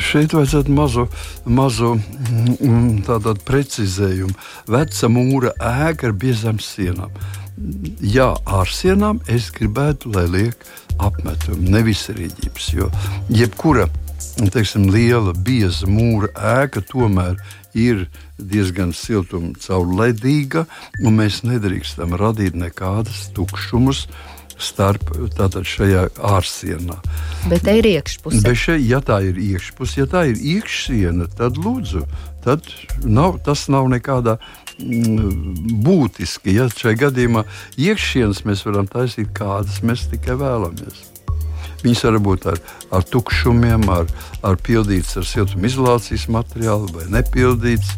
Šeit 0.00 0.32
vajadzētu 0.32 0.72
mazu, 0.72 1.06
mazu 1.44 1.94
mm, 1.96 3.02
tādu 3.04 3.34
precizējumu. 3.44 4.32
Veca 4.72 5.10
mūra 5.12 5.52
ēka 5.58 6.08
ar 6.08 6.16
biezām 6.16 6.60
sienām. 6.64 7.12
Jā, 8.00 8.30
ar 8.48 8.70
sienām 8.72 9.20
es 9.28 9.50
gribētu, 9.52 10.14
lai 10.14 10.24
liek 10.32 10.64
apmetumu, 10.96 11.74
nevis 11.76 12.06
rīķis. 12.08 12.70
Jo 12.78 12.88
jebkura 13.28 13.90
teiksim, 14.48 14.88
liela, 14.92 15.34
bieza 15.36 15.88
mūra 15.90 16.30
ēka 16.62 16.80
tomēr 16.88 17.36
ir 17.76 18.06
diezgan 18.40 18.94
siltuma 18.96 19.52
caurlaidīga, 19.60 20.64
un 21.04 21.20
mēs 21.20 21.42
nedrīkstam 21.46 22.16
radīt 22.18 22.56
nekādas 22.58 23.28
tukšumus 23.36 24.06
starp 24.62 25.12
tātad 25.36 25.66
šajā 25.68 26.06
ārsienā. 26.30 26.96
Bet 27.50 27.64
te 27.66 27.76
ir 27.80 27.88
iekšpuse. 27.90 28.42
Bet 28.44 28.58
šeit, 28.60 28.84
ja 28.86 29.00
tā 29.04 29.20
ir 29.28 29.38
iekšpuse, 29.40 30.02
ja 30.02 30.08
tā 30.10 30.26
ir 30.30 30.40
iekšsiena, 30.56 31.28
tad 31.38 31.60
lūdzu, 31.60 32.04
tad 32.44 32.66
nav, 33.04 33.40
tas 33.46 33.66
nav 33.72 33.88
nekādā 33.92 34.36
mm, 34.78 35.80
būtiski. 35.86 36.56
Ja 36.58 36.68
šajā 36.72 36.98
gadījumā 37.06 37.46
iekšsienas 37.80 38.44
mēs 38.48 38.66
varam 38.68 38.90
taisīt 38.90 39.32
kādas 39.36 39.80
mēs 39.86 40.08
tikai 40.12 40.38
vēlamies. 40.40 41.06
Viņas 41.80 42.02
var 42.04 42.18
būt 42.20 42.46
ar, 42.52 42.58
ar 42.92 43.04
tukšumiem, 43.08 43.86
ar, 43.88 44.08
ar 44.44 44.58
pildītas 44.60 45.16
ar 45.16 45.28
siltumizolācijas 45.28 46.26
materiālu 46.32 46.90
vai 46.92 47.06
nepildītas 47.14 47.94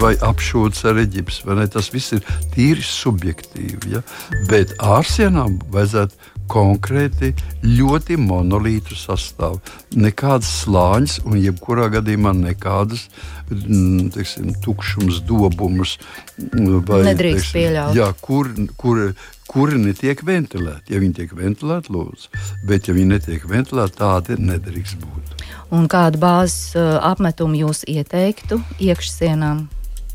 vai 0.00 0.14
apšūts 0.24 0.84
ar 0.90 1.00
eģiptes. 1.04 1.42
Tas 1.72 1.90
viss 1.94 2.14
ir 2.16 2.24
tīri 2.54 2.84
subjektīvi. 2.84 3.96
Ja? 3.96 4.04
Bet 4.50 4.74
ārsienām 4.82 5.60
vajadzētu 5.74 6.32
konkrēti 6.50 7.32
ļoti 7.64 8.18
monolītu 8.20 8.96
sastāvu. 8.98 9.60
Nekādas 9.96 10.50
slāņas, 10.64 11.20
un 11.24 11.38
jebkurā 11.40 11.88
gadījumā 11.94 12.34
nekādas 12.36 13.06
mm, 13.50 14.10
teiksim, 14.14 14.52
tukšums, 14.64 15.22
dobumus. 15.28 15.96
Vai, 16.36 17.04
Nedrīkst 17.08 17.48
teiksim, 17.48 17.60
pieļaut. 17.60 17.96
Jā, 17.96 18.10
kur, 18.20 18.50
kur, 18.80 19.06
kuri 19.50 19.80
netiek 19.80 20.24
ventilēti. 20.26 20.94
Ja 20.94 21.00
viņi 21.02 21.20
tiek 21.22 21.36
ventilēti, 21.38 21.94
lūdzu, 21.94 22.44
bet 22.68 22.90
ja 22.90 22.96
viņi 22.96 23.14
netiek 23.16 23.48
ventilēti, 23.48 24.00
tādi 24.02 24.40
nedrīkst 24.42 25.00
būt 25.00 25.33
un 25.74 25.88
kādu 25.90 26.20
bāzes 26.22 26.74
uh, 26.78 26.98
apmetumu 27.02 27.64
jūs 27.64 27.82
ieteiktu 27.90 28.62
iekšsienām? 28.78 29.66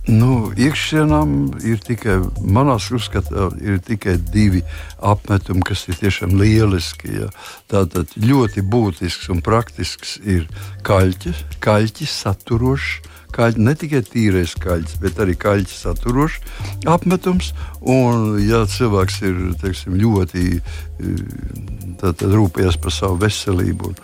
Nu, 0.10 0.50
iekšsienām 0.58 1.34
ir 1.68 1.82
tikai, 1.86 2.16
manā 2.42 2.80
skatījumā, 2.82 3.50
ir 3.62 3.78
tikai 3.86 4.16
divi 4.18 4.64
apmetumi, 5.06 5.62
kas 5.68 5.86
ir 5.92 6.00
tiešām 6.00 6.34
lieliski. 6.40 7.12
Ja. 7.20 7.28
Tātad 7.70 8.16
ļoti 8.18 8.64
būtisks 8.66 9.30
un 9.30 9.44
praktisks 9.46 10.18
ir 10.24 10.48
kaļķis, 10.88 11.44
kaļķis 11.62 12.16
saturošs. 12.24 13.16
Kaļķi, 13.30 13.62
ne 13.62 13.76
tikai 13.78 14.02
tīrais 14.02 14.56
kaļķis, 14.58 14.96
bet 15.04 15.20
arī 15.22 15.36
kaļķis 15.38 15.84
saturošs 15.86 16.40
apmetums. 16.90 17.52
Un, 17.86 18.40
ja 18.42 18.64
cilvēks 18.66 19.20
ir 19.30 19.44
teiksim, 19.62 20.00
ļoti 20.02 20.48
tātad, 22.02 22.26
rūpējies 22.34 22.80
par 22.82 22.96
savu 22.96 23.22
veselību 23.22 23.92
un, 23.92 24.02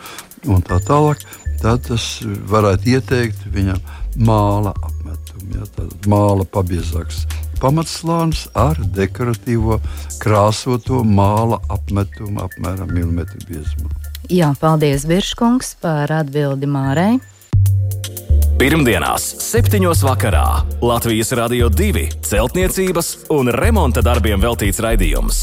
un 0.54 0.62
tā 0.70 0.78
tālāk, 0.86 1.26
tad 1.26 1.45
tas 1.88 2.06
varētu 2.52 2.92
ieteikt 2.94 3.48
viņam 3.54 3.82
māla 4.22 4.74
apmetumu. 4.78 5.50
Ja, 5.56 5.66
tad 5.76 6.08
māla 6.10 6.46
pabiezāks 6.50 7.26
pamatslānis 7.62 8.46
ar 8.58 8.80
dekoratīvo 8.96 9.80
krāsoto 10.22 11.02
māla 11.08 11.60
apmetumu 11.72 12.44
apmēram 12.46 12.92
milimetru 12.94 13.42
biezumā. 13.50 13.92
Jā, 14.32 14.52
paldies 14.60 15.06
Birškungs 15.10 15.76
par 15.84 16.12
atbildi 16.14 16.70
Mārai. 16.70 17.14
Pirmdienās, 18.56 19.26
7. 19.44 19.84
vakarā 20.06 20.46
Latvijas 20.82 21.34
Rādio 21.36 21.68
2 21.70 22.08
celtniecības 22.26 23.12
un 23.36 23.52
remonta 23.52 24.04
darbiem 24.06 24.42
veltīts 24.42 24.80
raidījums. 24.84 25.42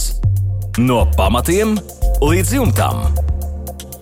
No 0.80 1.04
pamatiem 1.18 1.76
līdz 2.24 2.56
jumtam 2.56 3.04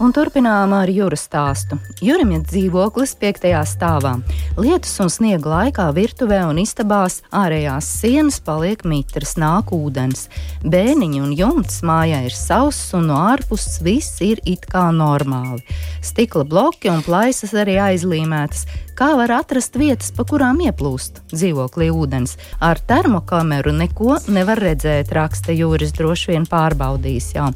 Un 0.00 0.14
turpinām 0.16 0.72
ar 0.72 0.88
jūra 0.88 1.16
stāstu. 1.20 1.76
Jurim 2.00 2.30
ir 2.32 2.44
dzīvoklis 2.48 3.10
piektajā 3.20 3.58
stāvā. 3.68 4.14
Lietus 4.56 4.94
un 5.04 5.10
sniega 5.12 5.50
laikā 5.52 5.90
virtuvē 5.92 6.38
un 6.48 6.56
istabās 6.62 7.18
ārējās 7.36 7.90
sienas 8.00 8.38
paliek 8.40 8.80
mitras, 8.88 9.34
nāk 9.36 9.74
ūdens. 9.76 10.30
Bēniņi 10.64 11.20
un 11.20 11.34
jumts 11.36 11.82
mājā 11.84 12.22
ir 12.30 12.32
sauss 12.32 12.94
un 12.96 13.10
no 13.10 13.18
ārpuses 13.26 13.82
viss 13.84 14.22
ir 14.24 14.40
it 14.48 14.64
kā 14.72 14.86
normāli. 14.88 15.60
Stikla 16.00 16.46
bloki 16.48 16.88
un 16.88 17.04
plaisas 17.04 17.52
arī 17.52 17.76
aizlīmētas. 17.90 18.64
Kā 18.96 19.14
var 19.16 19.32
atrast 19.36 19.76
vietas, 19.80 20.08
pa 20.16 20.24
kurām 20.28 20.58
ieplūst 20.64 21.22
dzīvoklī 21.32 21.90
ūdens? 21.92 22.38
Ar 22.64 22.80
termokameru 22.80 23.76
neko 23.76 24.16
nevar 24.32 24.60
redzēt, 24.64 25.12
raksta 25.12 25.52
jūras 25.56 25.92
droši 25.96 26.34
vien 26.34 26.48
pārbaudījis 26.48 27.30
jau. 27.36 27.52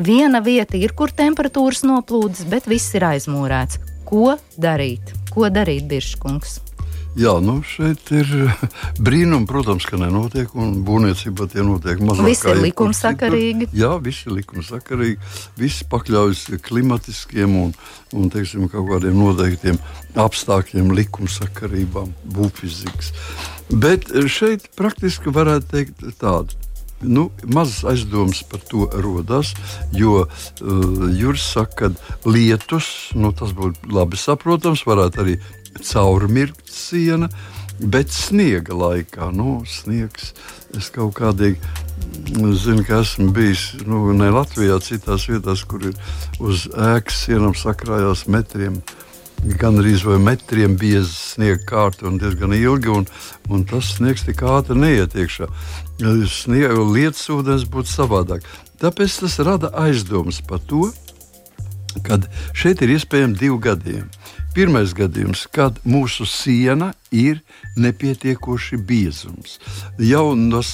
Viena 0.00 0.40
vieta 0.40 0.78
ir, 0.80 0.94
kur 0.96 1.10
temperatūras 1.12 1.82
noplūdes, 1.84 2.46
bet 2.48 2.64
viss 2.70 2.94
ir 2.96 3.04
aizmūrēts. 3.04 3.76
Ko 4.08 4.38
darīt? 4.56 5.12
Ko 5.28 5.50
darīt, 5.52 5.84
Biržkungs? 5.90 6.56
Jā, 7.18 7.34
nu 7.44 7.58
šeit 7.66 8.08
ir 8.14 8.30
brīnumi, 9.06 9.44
protams, 9.50 9.84
ka 9.84 9.98
nenotiek, 10.00 10.54
un 10.56 10.78
būvniecībā 10.86 11.50
tie 11.52 11.64
notiek 11.66 12.00
mazāk. 12.00 12.30
Viss 12.30 12.46
ir 12.48 12.62
likumsakarīgi. 12.62 13.68
Jā, 13.76 13.90
viss 14.00 14.24
ir 14.24 14.38
likumsakarīgi. 14.38 15.18
Viss 15.60 15.84
pakļaujas 15.92 16.46
klimatiskiem 16.64 17.58
un, 17.60 17.76
un 18.16 18.32
teiksim, 18.32 18.70
kaut 18.72 18.88
kādiem 18.94 19.20
noteiktiem 19.20 19.82
apstākļiem, 20.16 20.94
likumsakarībām, 21.02 22.14
būvfizikas. 22.38 23.12
Bet 23.68 24.08
šeit 24.32 24.70
praktiski 24.80 25.34
varētu 25.34 25.72
teikt 25.74 26.08
tādu 26.22 26.56
nu, 27.02 27.30
mazas 27.44 27.84
aizdomas 27.84 28.42
par 28.42 28.60
to 28.68 28.88
rodas. 28.92 29.54
Jo 29.92 30.24
uh, 30.24 31.08
Juris 31.16 31.46
saka, 31.52 31.90
ka 31.90 32.30
lietus, 32.30 33.10
nu, 33.14 33.32
tas 33.36 33.54
būtu 33.56 33.92
labi 33.94 34.20
saprotams, 34.20 34.84
varētu 34.88 35.24
arī 35.24 35.38
caurmirkt 35.80 36.68
siena. 36.70 37.30
Bet 37.80 38.12
sniega 38.12 38.76
laikā, 38.76 39.30
nu, 39.32 39.62
sniegs, 39.64 40.34
es 40.76 40.90
kaut 40.92 41.14
kādīgi 41.16 41.56
mm, 42.36 42.50
zinu, 42.60 42.84
ka 42.84 43.00
esmu 43.00 43.30
bijis 43.32 43.70
nu, 43.88 44.02
ne 44.12 44.28
Latvijā, 44.34 44.76
citās 44.84 45.24
vietās, 45.30 45.64
kur 45.64 45.88
ir 45.88 45.96
uz 46.44 46.66
ēkas 46.68 47.24
sienām 47.24 47.56
sakrājās 47.56 48.26
metriem 48.28 48.82
gan 49.60 49.78
arī 49.80 49.94
vai 50.04 50.18
metriem 50.20 50.76
bieza 50.76 51.08
sniega 51.08 51.62
kārta 51.64 52.04
un 52.10 52.18
diezgan 52.20 52.52
ilgi, 52.52 52.90
un, 52.92 53.06
un 53.48 53.64
tas 53.64 53.94
sniegs 53.96 54.26
tik 54.26 54.42
ātri 54.44 54.76
neiet 54.76 55.16
iekšā. 55.16 55.48
Sniega 56.00 56.80
lietas 56.80 57.26
ūdens 57.32 57.66
būtu 57.68 57.90
savādāk. 57.92 58.44
Tāpēc 58.80 59.18
tas 59.20 59.36
rada 59.44 59.68
aizdomas 59.76 60.40
par 60.40 60.62
to, 60.64 60.88
ka 62.06 62.16
šeit 62.56 62.80
ir 62.80 62.94
iespējams 62.96 63.38
divi 63.40 63.58
gadījumi. 63.66 64.08
Pirmais 64.54 64.94
gadījums, 64.96 65.44
kad 65.52 65.76
mūsu 65.84 66.24
siena 66.26 66.90
ir 67.14 67.42
nepietiekoši 67.78 68.80
biezums. 68.82 69.58
Jau 70.00 70.32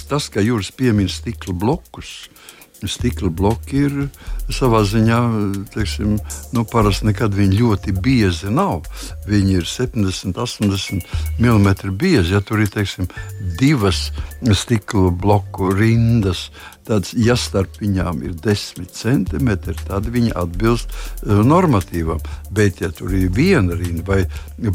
tas, 0.08 0.30
ka 0.32 0.40
jūras 0.40 0.70
piemin 0.72 1.10
stikla 1.12 1.52
blokus, 1.52 2.30
stikla 2.84 3.30
bloki 3.32 3.86
ir 3.86 3.94
savā 4.52 4.82
ziņā, 4.86 5.18
teiksim, 5.74 6.16
nu, 6.54 6.64
parasti 6.68 7.08
nekad 7.08 7.34
viņi 7.34 7.58
ļoti 7.58 7.94
biezi 8.02 8.52
nav. 8.52 8.86
Viņi 9.26 9.58
ir 9.60 9.66
70, 9.66 10.36
80 10.38 11.40
mm 11.40 11.68
biezi. 11.98 12.34
Ja 12.36 12.42
tur 12.44 12.62
ir 12.62 12.70
teiksim, 12.70 13.08
divas 13.58 14.10
stikla 14.54 15.10
bloku 15.10 15.72
rindas, 15.74 16.50
tad, 16.86 17.08
ja 17.18 17.34
starp 17.38 17.80
viņām 17.82 18.22
ir 18.26 18.36
10 18.44 18.90
centimetri, 18.94 19.74
tad 19.88 20.06
viņi 20.12 20.34
atbilst 20.38 20.92
uh, 20.92 21.40
normatīvam. 21.46 22.20
Bet, 22.54 22.82
ja 22.84 22.92
tur 22.94 23.14
ir 23.16 23.32
viena 23.34 23.74
rinda 23.78 24.06
vai, 24.06 24.20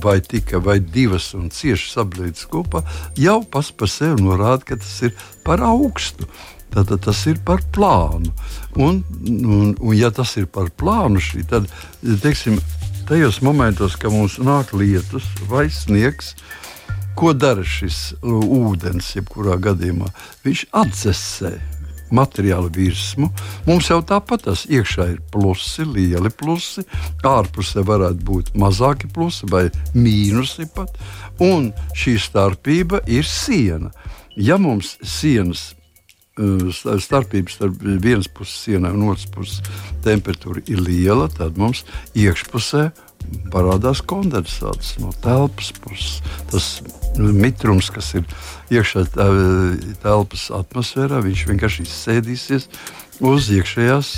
vai 0.04 0.20
tikai 0.26 0.60
vai 0.64 0.80
divas 0.84 1.32
un 1.38 1.52
cieši 1.54 1.94
sablītas 1.94 2.50
kopā, 2.52 2.84
jau 3.20 3.42
pats 3.44 3.72
par 3.72 3.92
sevi 3.92 4.26
norāda, 4.26 4.66
ka 4.68 4.82
tas 4.82 4.98
ir 5.08 5.16
par 5.46 5.64
augstu. 5.64 6.28
Tātad 6.72 7.04
tas 7.04 7.26
ir 7.28 7.42
par 7.46 7.64
plānu. 7.76 8.32
Un, 8.80 9.02
un, 9.28 9.74
un 9.76 9.96
ja 9.98 10.12
tas 10.16 10.38
ir 10.40 10.48
par 10.48 10.72
plānu, 10.80 11.20
šī, 11.20 11.44
tad 11.50 11.68
teiksim, 12.24 12.62
tajos 13.10 13.42
momentos, 13.44 13.98
kad 14.00 14.14
mums 14.14 14.38
nāk 14.40 14.72
lietus 14.78 15.28
vai 15.50 15.68
sniegs, 15.74 16.36
ko 17.20 17.34
dara 17.36 17.66
šis 17.68 18.14
ūdens, 18.24 19.12
jebkurā 19.18 19.60
gadījumā? 19.60 20.08
Viņš 20.46 20.66
atdzesē 20.80 21.56
materiālu 22.12 22.70
virsmu. 22.76 23.30
Mums 23.68 23.90
jau 23.90 24.00
tāpat 24.06 24.46
tas 24.48 24.66
iekšā 24.70 25.08
ir 25.14 25.20
plusi, 25.34 25.86
lieli 25.88 26.32
plusi, 26.36 26.84
ārpusē 27.28 27.86
varētu 27.88 28.26
būt 28.28 28.54
mazāki 28.60 29.10
plusi 29.12 29.50
vai 29.52 29.68
mīnusi 29.96 30.68
pat. 30.76 30.96
Un 31.42 31.72
šī 31.98 32.18
starpība 32.22 33.04
ir 33.10 33.28
siena. 33.28 33.92
Ja 34.36 34.58
mums 34.62 34.96
sienas 35.04 35.72
starpības 36.38 37.58
starp 37.58 37.82
vienas 37.84 38.30
puses 38.32 38.64
sienai 38.64 38.94
un 38.96 39.10
otras 39.12 39.28
puses 39.28 39.60
temperatūra 40.06 40.64
ir 40.72 40.80
liela, 40.80 41.28
tad 41.28 41.60
mums 41.60 41.84
iekšpusē 42.16 42.90
parādās 43.52 44.02
kondensāts 44.08 44.96
no 45.02 45.12
telpas 45.24 45.72
puses. 45.84 46.22
Tas 46.52 46.70
mitrums, 47.20 47.92
kas 47.94 48.14
ir 48.16 48.26
iekšā 48.72 49.06
telpas 50.02 50.48
atmosfērā, 50.56 51.22
viņš 51.26 51.48
vienkārši 51.52 51.88
izsēdīsies 51.88 52.70
uz 53.20 53.50
iekšējās 53.58 54.14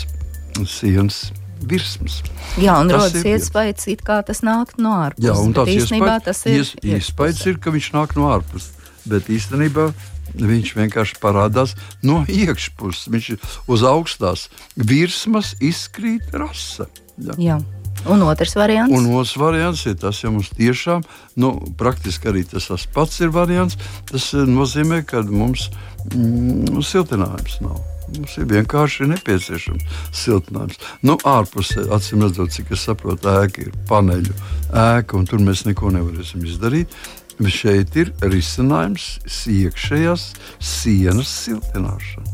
sienas. 0.70 1.26
Virsmas. 1.64 2.18
Jā, 2.60 2.74
un 2.82 2.90
tas 2.92 3.06
rodas 3.06 3.24
iespējas, 3.24 3.86
ka 4.04 4.18
tas 4.28 4.42
nāk 4.44 4.74
no 4.84 4.98
ārpuses. 5.00 5.30
Jā, 5.30 5.36
un 5.40 5.54
tāds 5.56 5.72
iespējas, 5.72 6.26
tas 6.26 6.42
ir, 6.52 6.58
ies, 6.60 6.74
iespējas 6.84 7.40
ir, 7.48 7.60
ka 7.64 7.72
viņš 7.72 7.88
nāk 7.96 8.18
no 8.20 8.28
ārpuses. 8.34 8.83
Bet 9.10 9.30
īstenībā 9.32 9.92
Viņš 10.34 10.74
vienkārši 10.78 11.20
parādās 11.22 11.76
no 12.06 12.24
iekšpuses. 12.32 13.10
Viņš 13.14 13.30
uz 13.70 13.86
augstās 13.86 14.48
virsmas, 14.76 15.54
izkrīt 15.62 16.34
rasa. 16.34 16.88
Ja. 17.22 17.38
Jā. 17.38 17.62
Un 18.10 18.24
otrs 18.26 18.56
variants? 18.58 18.92
Un 18.92 19.08
otrs 19.16 19.36
variants 19.40 19.86
ir 19.88 19.96
tas, 20.02 20.18
ja 20.24 20.32
mums 20.34 20.50
tiešām, 20.58 21.06
nu, 21.40 21.54
praktiski 21.80 22.28
arī 22.34 22.42
tas 22.50 22.68
pats 22.92 23.22
ir 23.24 23.32
variants. 23.32 23.78
Tas 24.10 24.32
eh, 24.34 24.44
nozīmē, 24.50 25.04
ka 25.08 25.22
mums 25.30 25.70
mm, 26.12 26.82
siltinājums 26.84 27.62
nav. 27.64 27.80
Mums 28.14 28.36
ir 28.38 28.50
vienkārši 28.50 29.08
nepieciešams 29.14 29.86
siltinājums. 30.14 30.82
Nu, 31.06 31.16
ārpusē, 31.30 31.86
acīm 31.96 32.26
redzot, 32.26 32.52
cik 32.54 32.74
es 32.76 32.84
saprotu, 32.90 33.32
ēka 33.32 33.64
ir 33.64 33.72
paneļu 33.90 34.36
ēka, 34.74 35.18
un 35.18 35.30
tur 35.30 35.42
mēs 35.46 35.64
neko 35.70 35.94
nevarēsim 35.96 36.44
izdarīt. 36.46 36.94
Šeit 37.42 37.96
ir 37.98 38.12
risinājums 38.22 39.18
iekšējās 39.50 40.28
sienas 40.62 41.32
siltināšana. 41.44 42.30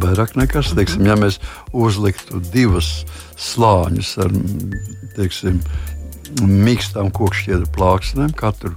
Vairāk 0.00 0.34
nekas, 0.36 0.72
teiksim, 0.76 1.06
ja 1.08 1.16
mēs 1.16 1.38
uzliktu 1.76 2.40
divus 2.52 3.04
slāņus 3.40 4.10
ar 4.24 4.34
teiksim, 5.16 5.62
mīkstām 6.44 7.12
kokšķiedru 7.16 7.68
plāksnēm, 7.76 8.34
katru 8.36 8.74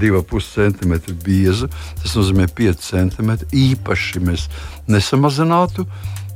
2,5 0.00 0.48
cm 0.54 0.94
biezu, 1.24 1.68
tas 2.00 2.16
nozīmē 2.16 2.48
5 2.48 2.84
cm. 2.84 3.34
Īpaši 3.52 4.22
mēs 4.24 4.48
nesamazinātu 4.90 5.86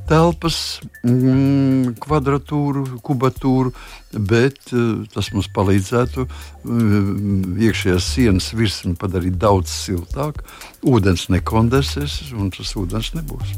telpas 0.08 0.58
mm, 1.04 1.94
kvadratūru, 2.02 3.00
kubatūru, 3.04 3.72
bet 4.12 4.72
uh, 4.72 5.04
tas 5.12 5.30
mums 5.34 5.50
palīdzētu 5.54 6.24
uh, 6.24 7.08
iekšējās 7.68 8.12
sienas 8.16 8.52
virsmu 8.56 8.96
padarīt 9.00 9.38
daudz 9.40 9.72
siltāku. 9.72 10.46
Ūdens 10.88 11.28
nekondensēs 11.32 12.20
un 12.36 12.52
tas 12.54 12.74
ūdens 12.78 13.12
nebūs. 13.18 13.56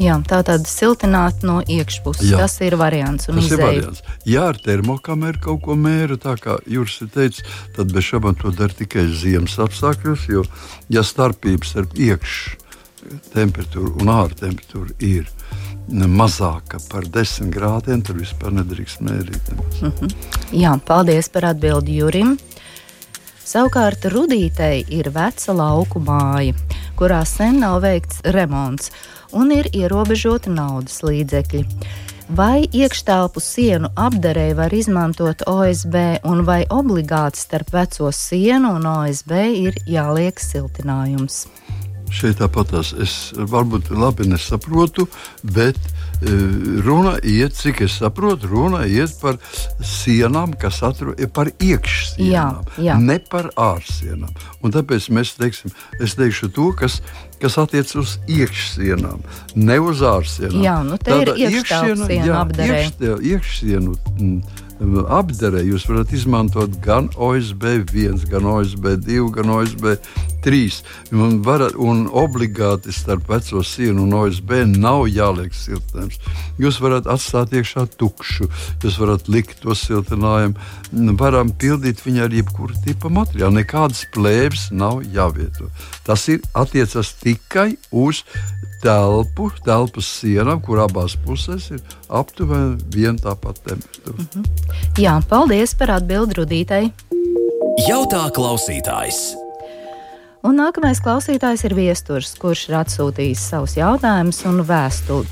Jā, 0.00 0.16
tā 0.26 0.40
tad 0.46 0.64
siltināt 0.66 1.44
no 1.46 1.60
iekšpuses. 1.60 2.24
Jā. 2.32 2.40
Tas 2.42 2.56
ir 2.64 2.74
variants. 2.80 3.28
Tas 3.28 3.38
izēju. 3.44 3.58
ir 3.58 3.62
variants. 3.62 4.02
Ja 4.26 4.48
ar 4.50 4.58
termokameru 4.58 5.42
kaut 5.44 5.62
ko 5.66 5.76
mēra, 5.78 6.16
tā 6.20 6.34
kā 6.40 6.56
Juris 6.66 6.96
ir 7.04 7.12
teicis, 7.12 7.44
tad 7.76 7.92
bez 7.92 8.08
šaubām 8.08 8.38
to 8.40 8.50
dara 8.56 8.74
tikai 8.74 9.04
ziemas 9.12 9.58
apstākļos. 9.62 10.26
Jo, 10.32 10.46
ja 10.92 11.04
starpības 11.06 11.74
starp 11.74 11.94
iekšā 11.98 12.58
temperatūru 13.34 14.02
un 14.02 14.12
ārā 14.14 14.36
temperatūru 14.38 14.96
ir 15.02 15.28
mazāka 15.90 16.78
par 16.90 17.04
10 17.04 17.50
grādiem, 17.50 18.02
tur 18.02 18.16
vispār 18.20 18.52
nedrīkst 18.52 19.00
mērīt. 19.00 19.52
Mm 19.80 19.92
-hmm. 19.92 20.12
Jā, 20.52 20.78
paldies 20.86 21.28
par 21.28 21.44
atbildi 21.44 21.96
Jurim. 21.96 22.38
Savukārt 23.44 24.04
Rudītei 24.04 24.84
ir 24.88 25.10
veca 25.10 25.52
lauku 25.52 26.00
māja, 26.00 26.54
kurā 26.96 27.24
sen 27.26 27.58
nav 27.60 27.82
veikts 27.82 28.20
remonts 28.24 28.90
un 29.32 29.50
ir 29.50 29.66
ierobežoti 29.72 30.50
naudas 30.50 31.02
līdzekļi. 31.02 31.66
Vai 32.32 32.62
iekštelpu 32.72 33.40
sienu 33.40 33.90
apdarēji 33.96 34.54
var 34.56 34.72
izmantot 34.72 35.42
OSB, 35.46 35.96
un 36.24 36.44
vai 36.48 36.62
obligāti 36.70 37.42
starp 37.42 37.72
veco 37.74 38.12
sienu 38.12 38.70
un 38.78 38.86
OSB 38.86 39.32
ir 39.66 39.76
jāliek 39.86 40.40
siltinājums? 40.40 41.46
Šeit 42.12 42.40
tāpat 42.42 42.74
es 42.82 43.16
varbūt 43.36 43.90
labi 43.94 44.28
nesaprotu, 44.30 45.08
bet 45.42 45.78
runa 46.84 47.16
iet, 47.22 47.56
cik 47.58 47.82
es 47.86 47.96
saprotu, 47.98 48.46
runa 48.50 48.84
iet 48.86 49.14
par 49.20 49.38
sienām, 49.82 50.54
kas 50.58 50.82
atrodas 50.86 51.30
par 51.34 51.50
iekšsienām, 51.58 52.62
jā, 52.76 52.84
jā. 52.86 52.98
ne 53.00 53.18
par 53.18 53.50
ārsienām. 53.58 54.30
Un 54.62 54.74
tāpēc 54.74 55.08
mēs 55.14 55.34
teiksim, 55.40 55.74
es 56.00 56.14
teikšu 56.18 56.52
to, 56.54 56.70
kas, 56.78 57.00
kas 57.42 57.58
attiecas 57.58 57.96
uz 57.98 58.16
iekšsienām, 58.30 59.24
ne 59.58 59.78
uz 59.82 60.04
ārsienām. 60.06 60.62
Jā, 60.62 60.76
nu 60.86 61.00
Tāda 61.02 61.34
ir 61.34 61.58
iekšsienu 61.58 62.10
apdarē. 62.38 62.84
Iekšsienu, 62.86 63.16
iekšsienu 63.32 63.96
apdarē 64.82 65.62
jūs 65.66 65.86
varat 65.88 66.12
izmantot 66.14 66.74
gan 66.82 67.08
OSB 67.14 67.64
1, 67.84 68.26
gan 68.30 68.46
OSB 68.50 68.96
2, 69.06 69.28
gan 69.34 69.50
OSB 69.54 69.96
3. 70.42 70.78
Un, 71.14 71.38
varat, 71.46 71.76
un 71.78 72.08
obligāti 72.10 72.92
starp 72.94 73.28
veco 73.30 73.62
sienu 73.62 74.06
un 74.06 74.16
OSB 74.18 74.64
nav 74.72 75.06
jāliek 75.06 75.54
siltinājums. 75.54 76.18
Jūs 76.60 76.80
varat 76.82 77.06
atstāt 77.10 77.54
iekšā 77.54 77.86
tukšu, 78.00 78.48
jūs 78.82 78.98
varat 78.98 79.30
likt 79.30 79.62
to 79.62 79.76
siltinājumu, 79.78 80.58
varam 81.20 81.52
pildīt 81.54 82.02
viņu 82.02 82.26
ar 82.26 82.34
jebkuru 82.34 82.82
tipu 82.84 83.12
materiālu. 83.12 83.60
Nekādas 83.60 84.04
plēves 84.14 84.70
nav 84.74 85.04
jāvieto. 85.14 85.70
Tas 86.06 86.26
ir 86.28 86.42
attiecas 86.58 87.12
tikai 87.20 87.76
uz 87.90 88.24
telpu, 88.82 89.50
telpas 89.62 90.08
sienām, 90.18 90.58
kur 90.64 90.82
abās 90.82 91.14
pusēs 91.26 91.70
ir 91.76 91.82
aptuveni 92.10 92.80
viena 92.94 93.18
tā 93.22 93.36
pati 93.38 93.62
temperatūra. 93.68 94.16
Mm 94.18 94.28
-hmm. 94.34 94.44
Jā, 94.98 95.20
paldies 95.28 95.74
par 95.74 95.90
atbildi 95.90 96.34
Rudītai. 96.40 96.90
Jautā 97.88 98.28
klausītājs. 98.34 99.42
Un 100.42 100.56
nākamais 100.58 100.98
klausītājs 100.98 101.62
ir 101.68 101.74
Viesturs, 101.78 102.32
kurš 102.34 102.64
ir 102.68 102.74
atsūtījis 102.80 103.44
savus 103.52 103.76
jautājumus 103.76 104.40
un 104.50 104.64
vēstuli. 104.66 105.28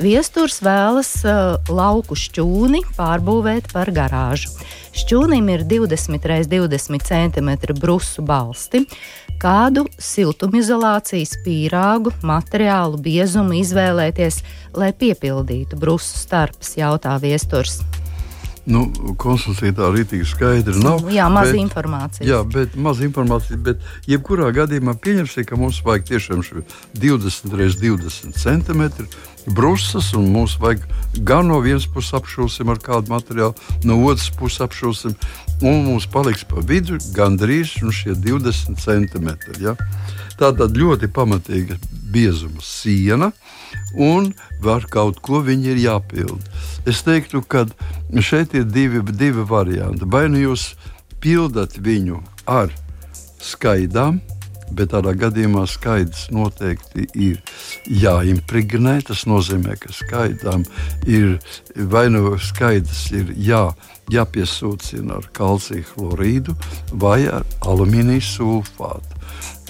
Viesturs 0.00 0.62
vēlas 0.64 1.10
uh, 1.28 1.58
lauku 1.68 2.16
šķūni 2.16 2.80
pārbūvēt 2.96 3.68
par 3.74 3.92
garāžu. 3.92 4.48
Šķūnim 4.96 5.50
ir 5.52 5.66
20 5.68 6.16
x 6.16 6.48
20 6.48 7.04
cm 7.04 7.76
brusu 7.76 8.24
balsti. 8.24 8.86
Kādu 9.42 9.84
siltumizolācijas 10.00 11.34
pīrāgu 11.44 12.14
materiālu 12.24 13.00
biezumu 13.02 13.58
izvēlēties, 13.60 14.40
lai 14.78 14.92
piepildītu 14.96 15.78
brusu 15.80 16.16
starpus, 16.22 16.76
jautā 16.80 17.18
viesturs. 17.22 17.82
Nu, 18.64 18.86
konstrukcija 19.20 19.74
tā 19.76 19.90
rītīgi 19.92 20.24
skaidra 20.24 20.78
nav. 20.80 21.10
Jā, 21.12 21.26
maz 21.32 21.50
bet, 21.50 21.58
informācijas. 21.60 22.28
Jā, 22.30 22.38
bet 22.48 22.78
maz 22.80 23.02
informācijas. 23.04 23.60
Bet, 23.60 23.82
jebkurā 24.08 24.48
gadījumā 24.56 24.94
pieņemsim, 25.04 25.44
ka 25.50 25.58
mums 25.60 25.82
vajag 25.84 26.06
tiešām 26.14 26.40
20 26.96 27.58
x 27.66 27.76
20 27.82 28.40
centimetru 28.40 29.04
brusas, 29.46 30.12
un 30.14 30.30
mums 30.32 30.56
vajag 30.60 30.84
gan 31.26 31.48
no 31.48 31.60
vienas 31.64 31.86
puses 31.90 32.14
apšūsim 32.16 32.70
ar 32.72 32.80
kādu 32.82 33.12
materiālu, 33.12 33.54
no 33.84 33.98
otras 34.06 34.30
puses 34.34 34.64
apšūsim, 34.64 35.16
un 35.62 35.84
mums 35.88 36.06
paliks 36.10 36.44
pa 36.48 36.62
vidu 36.64 36.98
gandrīz 37.16 37.76
nu, 37.82 37.92
šie 37.94 38.16
20 38.16 38.80
centimetri. 38.80 39.58
Ja? 39.62 39.76
Tā 40.38 40.50
tad 40.56 40.78
ļoti 40.78 41.10
pamatīga 41.14 41.78
biezuma 42.14 42.62
siena, 42.64 43.30
un 43.94 44.32
var 44.62 44.86
kaut 44.90 45.20
ko 45.24 45.42
viņi 45.44 45.74
ir 45.74 45.82
jāpild. 45.84 46.42
Es 46.86 47.02
teiktu, 47.06 47.42
ka 47.42 47.66
šeit 48.20 48.54
ir 48.54 48.66
divi, 48.68 49.02
divi 49.12 49.44
varianti. 49.48 50.06
Vai 50.06 50.26
nu 50.30 50.42
jūs 50.42 50.72
pildat 51.22 51.78
viņu 51.80 52.20
ar 52.50 52.72
skaidām, 53.42 54.20
bet 54.72 54.92
tādā 54.94 55.14
gadījumā 55.18 55.64
skaidrs 55.70 56.28
noteikti 56.34 57.06
ir 57.14 57.40
jāimpregnē. 57.88 59.00
Tas 59.08 59.24
nozīmē, 59.30 59.76
ka 59.80 59.92
skaidrām 59.94 60.64
ir 61.06 61.38
vai 61.76 62.06
nu 62.12 62.36
skaidrs 62.38 63.06
ir 63.14 63.34
jā, 63.36 63.64
jāpiesūcina 64.12 65.20
ar 65.20 65.28
kalciju 65.36 65.86
chlorīdu 65.92 66.56
vai 66.92 67.24
ar 67.30 67.46
alumīniju 67.66 68.24
sulfātu. 68.28 69.13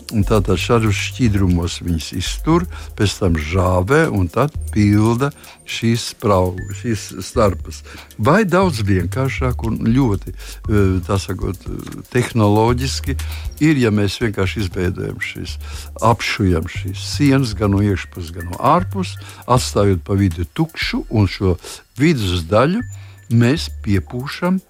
Tātad 0.05 0.61
šādos 0.61 0.95
šķidrumos 0.95 1.79
viņas 1.85 2.11
iztur, 2.19 2.67
pēc 2.99 3.15
tam 3.23 3.39
žāvē 3.41 4.05
un 4.13 4.29
tad 4.33 4.53
pilda 4.75 5.31
šīs, 5.65 6.11
spraugu, 6.13 6.67
šīs 6.77 7.07
starpas. 7.25 7.81
Vai 8.19 8.43
daudz 8.45 8.83
vienkāršāk 8.85 9.65
un 9.65 9.81
ļoti 9.95 10.35
e, 10.35 10.85
sakot, 11.25 11.65
tehnoloģiski 12.13 13.17
ir, 13.65 13.81
ja 13.81 13.95
mēs 13.95 14.19
vienkārši 14.23 14.67
izveidojam 14.67 15.19
šīs, 15.25 15.57
apšujam 16.05 16.69
šīs 16.69 17.09
sienas 17.17 17.57
gan 17.59 17.73
no 17.75 17.81
iekšpuses, 17.85 18.35
gan 18.37 18.53
no 18.53 18.61
ārpuses, 18.61 19.17
atstājot 19.49 20.05
pa 20.05 20.19
vidu 20.21 20.45
tukšu 20.53 21.07
un 21.11 21.31
šo 21.31 21.57
vidus 21.99 22.45
daļu 22.51 22.85
mēs 23.33 23.71
piepūšam 23.83 24.61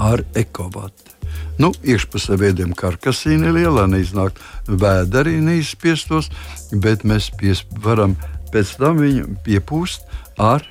ar 0.00 0.24
ekovatu. 0.34 1.09
Nu, 1.60 1.72
iekšpusē 1.84 2.38
veidojam 2.40 2.72
karkasīni 2.72 3.50
lielā, 3.52 3.84
neiznāk 3.90 4.38
vēderi 4.64 5.36
neizspiestos, 5.44 6.30
bet 6.72 7.04
mēs 7.04 7.28
pies, 7.36 7.64
varam 7.84 8.14
pēc 8.54 8.76
tam 8.80 9.00
viņu 9.02 9.26
piepūst 9.44 10.06
ar 10.40 10.64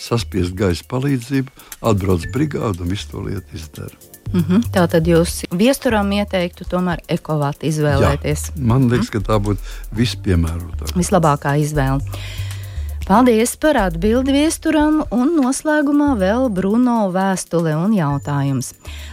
saspiest 0.00 0.56
gaisa 0.56 0.86
palīdzību, 0.88 1.52
atbrauc 1.90 2.24
brigāde 2.32 2.80
un 2.80 2.94
visu 2.94 3.10
to 3.10 3.26
lietu 3.26 3.58
izdara. 3.58 3.92
Mm 4.32 4.40
-hmm. 4.40 4.60
Tā 4.72 4.86
tad 4.88 5.06
jūs 5.06 5.44
viesturam 5.50 6.12
ieteiktu 6.12 6.64
tomēr 6.64 7.00
ekovātu 7.08 7.66
izvēlēties. 7.66 8.42
Jā, 8.48 8.52
man 8.56 8.88
liekas, 8.88 9.10
ka 9.10 9.18
tā 9.18 9.36
būtu 9.42 9.60
vispiemērotākā. 9.96 10.96
Vislabākā 10.96 11.56
izvēle. 11.60 12.00
Paldies 13.10 13.56
par 13.58 13.74
atbildi 13.74 14.30
viesturam, 14.30 15.00
un 15.10 15.32
noslēgumā 15.34 16.12
vēl 16.14 16.44
Bruno 16.54 17.08
vēstule 17.10 17.72
un 17.74 17.90
jautājums. 17.96 18.68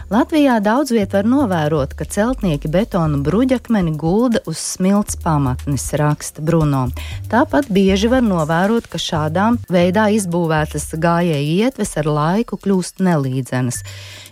Latvijā 0.06 0.60
daudz 0.62 0.92
viet 0.94 1.16
var 1.16 1.26
novērot, 1.26 1.96
ka 1.98 2.06
celtnieki 2.06 2.70
betonu 2.70 3.18
bruģakmeni 3.26 3.96
gulda 3.98 4.44
uz 4.46 4.62
smilts 4.62 5.18
pamatnes, 5.24 5.88
raksta 5.98 6.46
Bruno. 6.46 6.84
Tāpat 7.26 7.72
bieži 7.74 8.12
var 8.12 8.22
novērot, 8.22 8.86
ka 8.86 9.02
šādām 9.02 9.58
veidā 9.66 10.06
izbūvētas 10.14 10.92
gājēju 10.94 11.58
ietves 11.66 11.98
ar 11.98 12.06
laiku 12.06 12.62
kļūst 12.62 13.02
nelīdzenas 13.02 13.82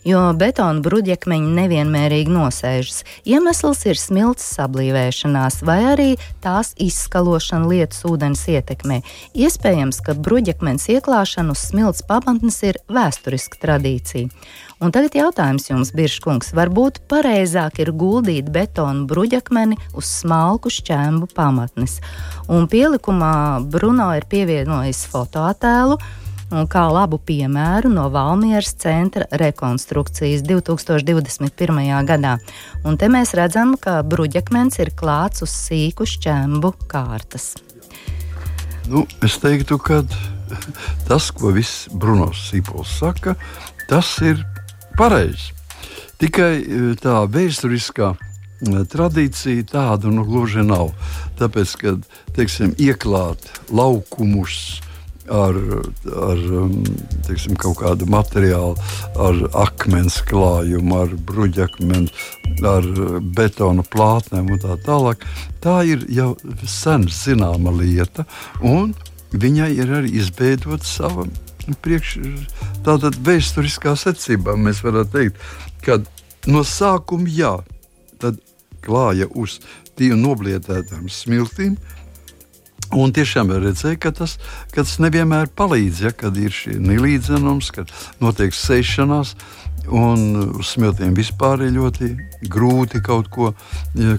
jo 0.07 0.21
betona 0.39 0.83
bruģekmeņi 0.85 1.53
nevienmērīgi 1.57 2.31
nosēžas. 2.31 3.03
Iemesls 3.27 3.83
ir 3.91 3.99
smilts 3.99 4.47
sablīvēšanās 4.55 5.61
vai 5.67 5.79
arī 5.93 6.09
tās 6.45 6.73
izskalošana 6.83 7.67
lietus 7.71 8.05
ūdens 8.07 8.45
ietekmē. 8.53 9.01
Iespējams, 9.57 10.03
ka 10.05 10.13
bruģekmens 10.21 10.85
ieklāšana 10.93 11.55
uz 11.55 11.63
smilts 11.71 12.03
pamatnes 12.05 12.59
ir 12.69 12.77
vēsturiska 12.93 13.57
tradīcija. 13.63 14.29
Un 14.85 14.93
tagad 14.93 15.15
jautājums 15.17 15.71
jums, 15.71 15.95
Biržkungs, 15.97 16.51
varbūt 16.53 16.99
pareizāk 17.09 17.81
ir 17.81 17.95
guldīt 17.97 18.51
betonu 18.53 19.07
bruģakmeni 19.09 19.79
uz 19.97 20.11
smalku 20.19 20.69
šķēmu 20.69 21.31
pamatnes. 21.33 22.03
Un 22.53 22.69
pielikumā 22.69 23.33
Bruno 23.73 24.11
ir 24.19 24.29
pievienojis 24.29 25.07
fotoattēlu, 25.09 25.97
kā 26.69 26.85
labu 26.93 27.17
piemēru 27.17 27.89
no 27.95 28.11
Valmieras 28.13 28.77
centra 28.77 29.25
rekonstrukcijas 29.41 30.45
2021. 30.45 31.81
gadā. 32.13 32.37
Un 32.85 33.01
te 33.01 33.09
mēs 33.09 33.33
redzam, 33.41 33.73
ka 33.81 34.03
bruģakmens 34.05 34.83
ir 34.85 34.93
klāts 34.93 35.47
uz 35.49 35.57
sīku 35.65 36.05
šķembu 36.05 36.77
kārtas. 36.93 37.55
Nu, 38.87 39.03
es 39.27 39.35
teiktu, 39.43 39.81
ka 39.83 40.05
tas, 41.09 41.33
ko 41.35 41.51
viss 41.51 41.89
Brunos 41.91 42.39
Sīpols 42.47 42.93
saka, 43.01 43.35
tas 43.91 44.13
ir 44.23 44.45
pareizi. 44.99 45.51
Tikai 46.23 46.53
e, 46.63 46.83
tā 47.03 47.25
vēsturiskā 47.27 48.13
e, 48.15 48.85
tradīcija 48.93 49.67
tāda 49.73 50.13
nu, 50.15 50.23
gluži 50.29 50.63
nav. 50.63 50.93
Tāpēc, 51.41 51.75
kad 51.83 52.07
teiksim, 52.39 52.77
ieklāt 52.79 53.51
laukumus, 53.75 54.79
ar, 55.33 55.57
ar 56.29 56.43
um, 56.61 56.77
teiksim, 57.27 57.57
kaut 57.61 57.81
kādu 57.81 58.09
materiālu, 58.11 58.77
ar 59.21 59.41
akmens 59.65 60.21
klājumu, 60.29 61.01
ar 61.03 61.17
bruģakmeni, 61.29 62.13
ar 62.67 62.87
betona 63.37 63.85
plātnēm 63.93 64.53
un 64.55 64.63
tā 64.63 64.79
tālāk. 64.87 65.25
Tā 65.65 65.81
ir 65.89 66.07
jau 66.13 66.35
sen 66.69 67.09
zināma 67.11 67.75
lieta, 67.75 68.27
un 68.63 68.95
viņai 69.37 69.73
ir 69.77 69.93
arī 70.01 70.15
izveidota 70.21 70.87
sava 70.87 71.27
priekš, 71.83 72.19
tātad 72.87 73.19
vēsturiskā 73.27 73.97
secībā. 73.99 74.55
Mēs 74.59 74.85
varam 74.87 75.09
teikt, 75.11 75.41
ka 75.83 75.99
no 76.47 76.63
sākuma 76.67 77.31
jā, 77.31 77.57
tad 78.23 78.39
klāja 78.87 79.27
uz 79.35 79.59
tiem 79.99 80.21
noblietētām 80.23 81.09
smiltīm, 81.11 81.77
Un 82.95 83.11
tiešām 83.11 83.51
redzēja, 83.51 83.99
ka 83.99 84.13
tas, 84.15 84.37
ka 84.71 84.85
tas 84.85 84.99
nevienmēr 85.03 85.51
palīdz, 85.59 86.03
ja, 86.07 86.13
kad 86.15 86.37
ir 86.39 86.55
šī 86.55 86.77
nelīdzenums, 86.79 87.73
kad 87.75 87.91
notiek 88.23 88.55
sēšanās. 88.55 89.35
Un 89.87 90.23
uz 90.59 90.73
smiltīm 90.75 91.15
vispār 91.15 91.63
ir 91.67 91.77
ļoti 91.77 92.13
grūti 92.51 93.03
kaut 93.07 93.31
ko, 93.31 93.53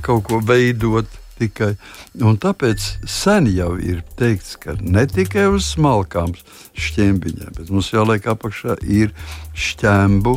kaut 0.03 0.27
ko 0.27 0.43
veidot. 0.43 1.07
tikai. 1.37 1.75
Un 2.25 2.37
tāpēc 2.41 2.81
sen 3.05 3.45
jau 3.53 3.75
ir 3.77 3.99
teikts, 4.17 4.55
ka 4.57 4.73
ne 4.81 5.03
tikai 5.05 5.43
uz 5.53 5.67
smalkām 5.75 6.33
šķembiņiem, 6.73 7.51
bet 7.59 7.69
mums 7.69 7.91
jāliek 7.93 8.25
apakšā 8.25 8.79
ir 8.81 9.13
šķembu. 9.53 10.33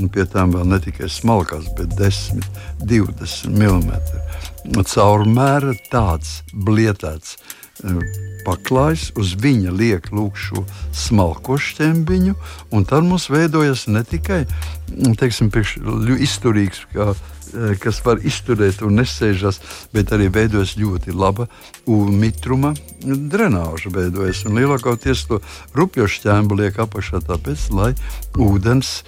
Nu, 0.00 0.08
pie 0.08 0.24
tām 0.24 0.54
vēl 0.54 0.64
ne 0.64 0.78
tikai 0.80 1.10
smalkās, 1.12 1.68
bet 1.76 1.92
10, 1.98 2.40
20 2.88 3.52
mm. 3.52 4.80
Caurmēra 4.88 5.74
tāds 5.92 6.38
blietēts 6.56 7.36
paklājs, 8.44 9.10
uz 9.20 9.34
viņa 9.40 9.72
liek 9.76 10.08
šo 10.36 10.64
smalko 10.96 11.58
šķembiņu, 11.60 12.36
un 12.72 12.86
tad 12.88 13.04
mums 13.04 13.28
veidojas 13.32 13.86
ne 13.88 14.04
tikai 14.06 14.46
teiksim, 15.20 15.52
izturīgs, 16.20 16.86
kā 16.94 17.12
Eh, 17.12 17.39
kas 17.82 18.00
var 18.04 18.20
izturēt 18.26 18.82
un 18.86 19.00
nesēžas, 19.00 19.60
bet 19.94 20.12
arī 20.14 20.28
veidojas 20.32 20.76
ļoti 20.80 21.14
laba 21.16 21.48
mitruma 21.86 22.74
drenāža. 23.02 23.90
Veidojas. 23.94 24.44
Un 24.46 24.58
lielākoties 24.60 25.26
to 25.28 25.40
rupjo 25.76 26.06
šķēmu 26.10 26.58
liek 26.60 26.78
apakšā, 26.82 27.22
tāpēc, 27.26 27.66
lai 27.74 27.92
ūdens 28.38 29.00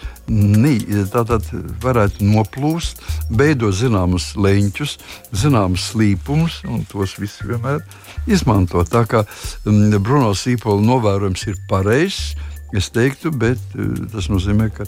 tātad 1.13 1.49
varētu 1.83 2.25
noplūst, 2.25 3.03
veidot 3.31 3.75
zināmus 3.75 4.33
leņķus, 4.39 4.97
zināmus 5.35 5.91
slīpumus, 5.91 6.63
un 6.69 6.87
tos 6.89 7.19
visi 7.19 7.49
vienmēr 7.49 7.83
izmanto. 8.27 8.85
Tā 8.85 9.05
kā 9.11 9.25
mm, 9.67 9.99
Bruno 9.99 10.33
Sīpola 10.35 10.83
novērojums 10.87 11.47
ir 11.51 11.59
pareizs 11.69 12.33
Es 12.73 12.89
teiktu, 12.93 13.31
bet 13.37 13.61
eh, 13.77 13.91
tas 14.13 14.31
nozīmē, 14.33 14.71
ka 14.73 14.87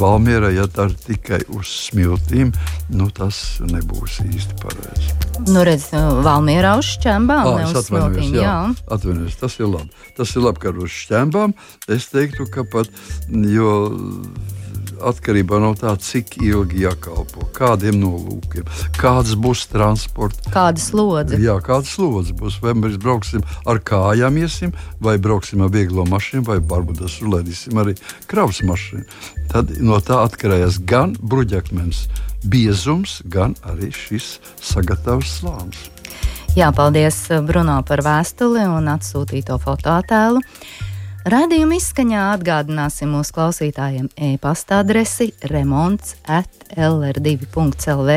Valmjerā, 0.00 0.50
ja 0.56 0.64
tā 0.72 0.88
ir 0.88 0.96
tikai 1.04 1.40
uz 1.52 1.68
smiltīm, 1.88 2.52
nu, 2.96 3.10
tas 3.12 3.60
nebūs 3.60 4.22
īsti 4.24 4.56
pareizi. 4.62 5.12
Nu, 5.50 5.60
redz, 5.68 5.90
Valmjerā 6.24 6.76
uz 6.80 6.94
šķembām, 6.96 7.50
ne 7.60 7.68
uz 7.68 7.90
smiltīm. 7.90 8.38
Jā, 8.38 8.46
jā. 8.46 8.56
atvainojos, 8.96 9.36
tas 9.42 9.58
ir 9.60 9.68
labi. 9.68 10.06
Tas 10.16 10.32
ir 10.32 10.46
labi, 10.46 10.62
ka 10.64 10.72
uz 10.72 10.96
šķembām 11.04 11.52
es 11.92 12.08
teiktu, 12.12 12.48
ka 12.52 12.64
pat, 12.72 12.88
jo 13.28 13.74
atkarībā 15.10 15.58
no 15.62 15.72
tā, 15.78 15.94
cik 16.00 16.36
ilgi 16.44 16.84
jākalpo, 16.84 17.46
kādiem 17.56 17.98
nolūkiem, 18.00 18.66
kāds 18.98 19.34
būs 19.40 19.66
transports. 19.72 20.40
Kāda 20.54 20.82
slodze? 20.82 21.40
Jā, 21.42 21.58
kāda 21.64 21.88
slodze 21.88 22.36
būs. 22.36 22.60
Vai 22.64 22.76
mēs 22.78 22.98
brauksim 23.02 23.44
ar 23.68 23.80
kājām, 23.80 24.38
iesim, 24.42 24.74
vai 25.02 25.16
brauksim 25.22 25.64
ar 25.66 25.72
vieglo 25.74 26.06
mašīnu, 26.08 26.46
vai 26.48 26.60
varbūt 26.60 27.02
tas 27.04 27.18
uzlaidīsim 27.22 27.82
arī 27.82 27.96
kravas 28.30 28.62
mašīnu. 28.66 29.04
Tad 29.52 29.76
no 29.80 30.00
tā 30.04 30.22
atkarīgs 30.26 30.80
gan 30.88 31.16
bruģakmens 31.20 32.06
biezums, 32.46 33.20
gan 33.24 33.56
arī 33.66 33.90
šis 33.94 34.36
sagatavs 34.62 35.38
slānis. 35.40 35.90
Jā, 36.56 36.70
paldies 36.72 37.18
Bruno 37.44 37.82
par 37.84 38.00
vēstuli 38.00 38.62
un 38.64 38.88
atsūtīto 38.88 39.58
fotoattēlu. 39.60 40.40
Radījuma 41.26 41.74
izskaņā 41.74 42.20
atgādināsim 42.36 43.10
mūsu 43.10 43.34
klausītājiem 43.34 44.04
e-pasta 44.28 44.76
adresi 44.84 45.32
remonds 45.50 46.12
at 46.30 46.46
lr2.lv. 46.78 48.14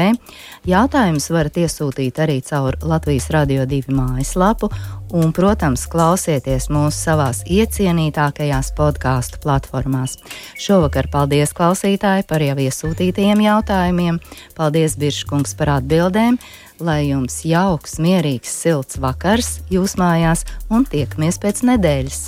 Jautājumus 0.70 1.26
varat 1.34 1.58
iesūtīt 1.58 2.22
arī 2.22 2.36
caur 2.46 2.78
Latvijas 2.86 3.32
Radio 3.34 3.66
2 3.66 3.90
mājaslapu, 3.98 4.70
un, 5.10 5.34
protams, 5.34 5.88
klausieties 5.90 6.70
mūsu 6.70 7.00
savās 7.00 7.42
iecienītākajās 7.50 8.76
podkāstu 8.78 9.42
platformās. 9.42 10.20
Šovakar 10.62 11.10
paldies 11.10 11.58
klausītāji 11.58 12.30
par 12.30 12.46
jau 12.46 12.60
iesūtītajiem 12.62 13.42
jautājumiem, 13.48 14.22
paldies 14.54 15.00
Birškungs 15.02 15.58
par 15.58 15.80
atbildēm, 15.80 16.38
lai 16.78 17.08
jums 17.08 17.42
jauks, 17.42 17.98
mierīgs, 17.98 18.54
silts 18.54 19.02
vakars 19.02 19.64
jūs 19.74 19.98
mājās 19.98 20.46
un 20.70 20.86
tiekamies 20.86 21.42
pēc 21.42 21.66
nedēļas! 21.74 22.28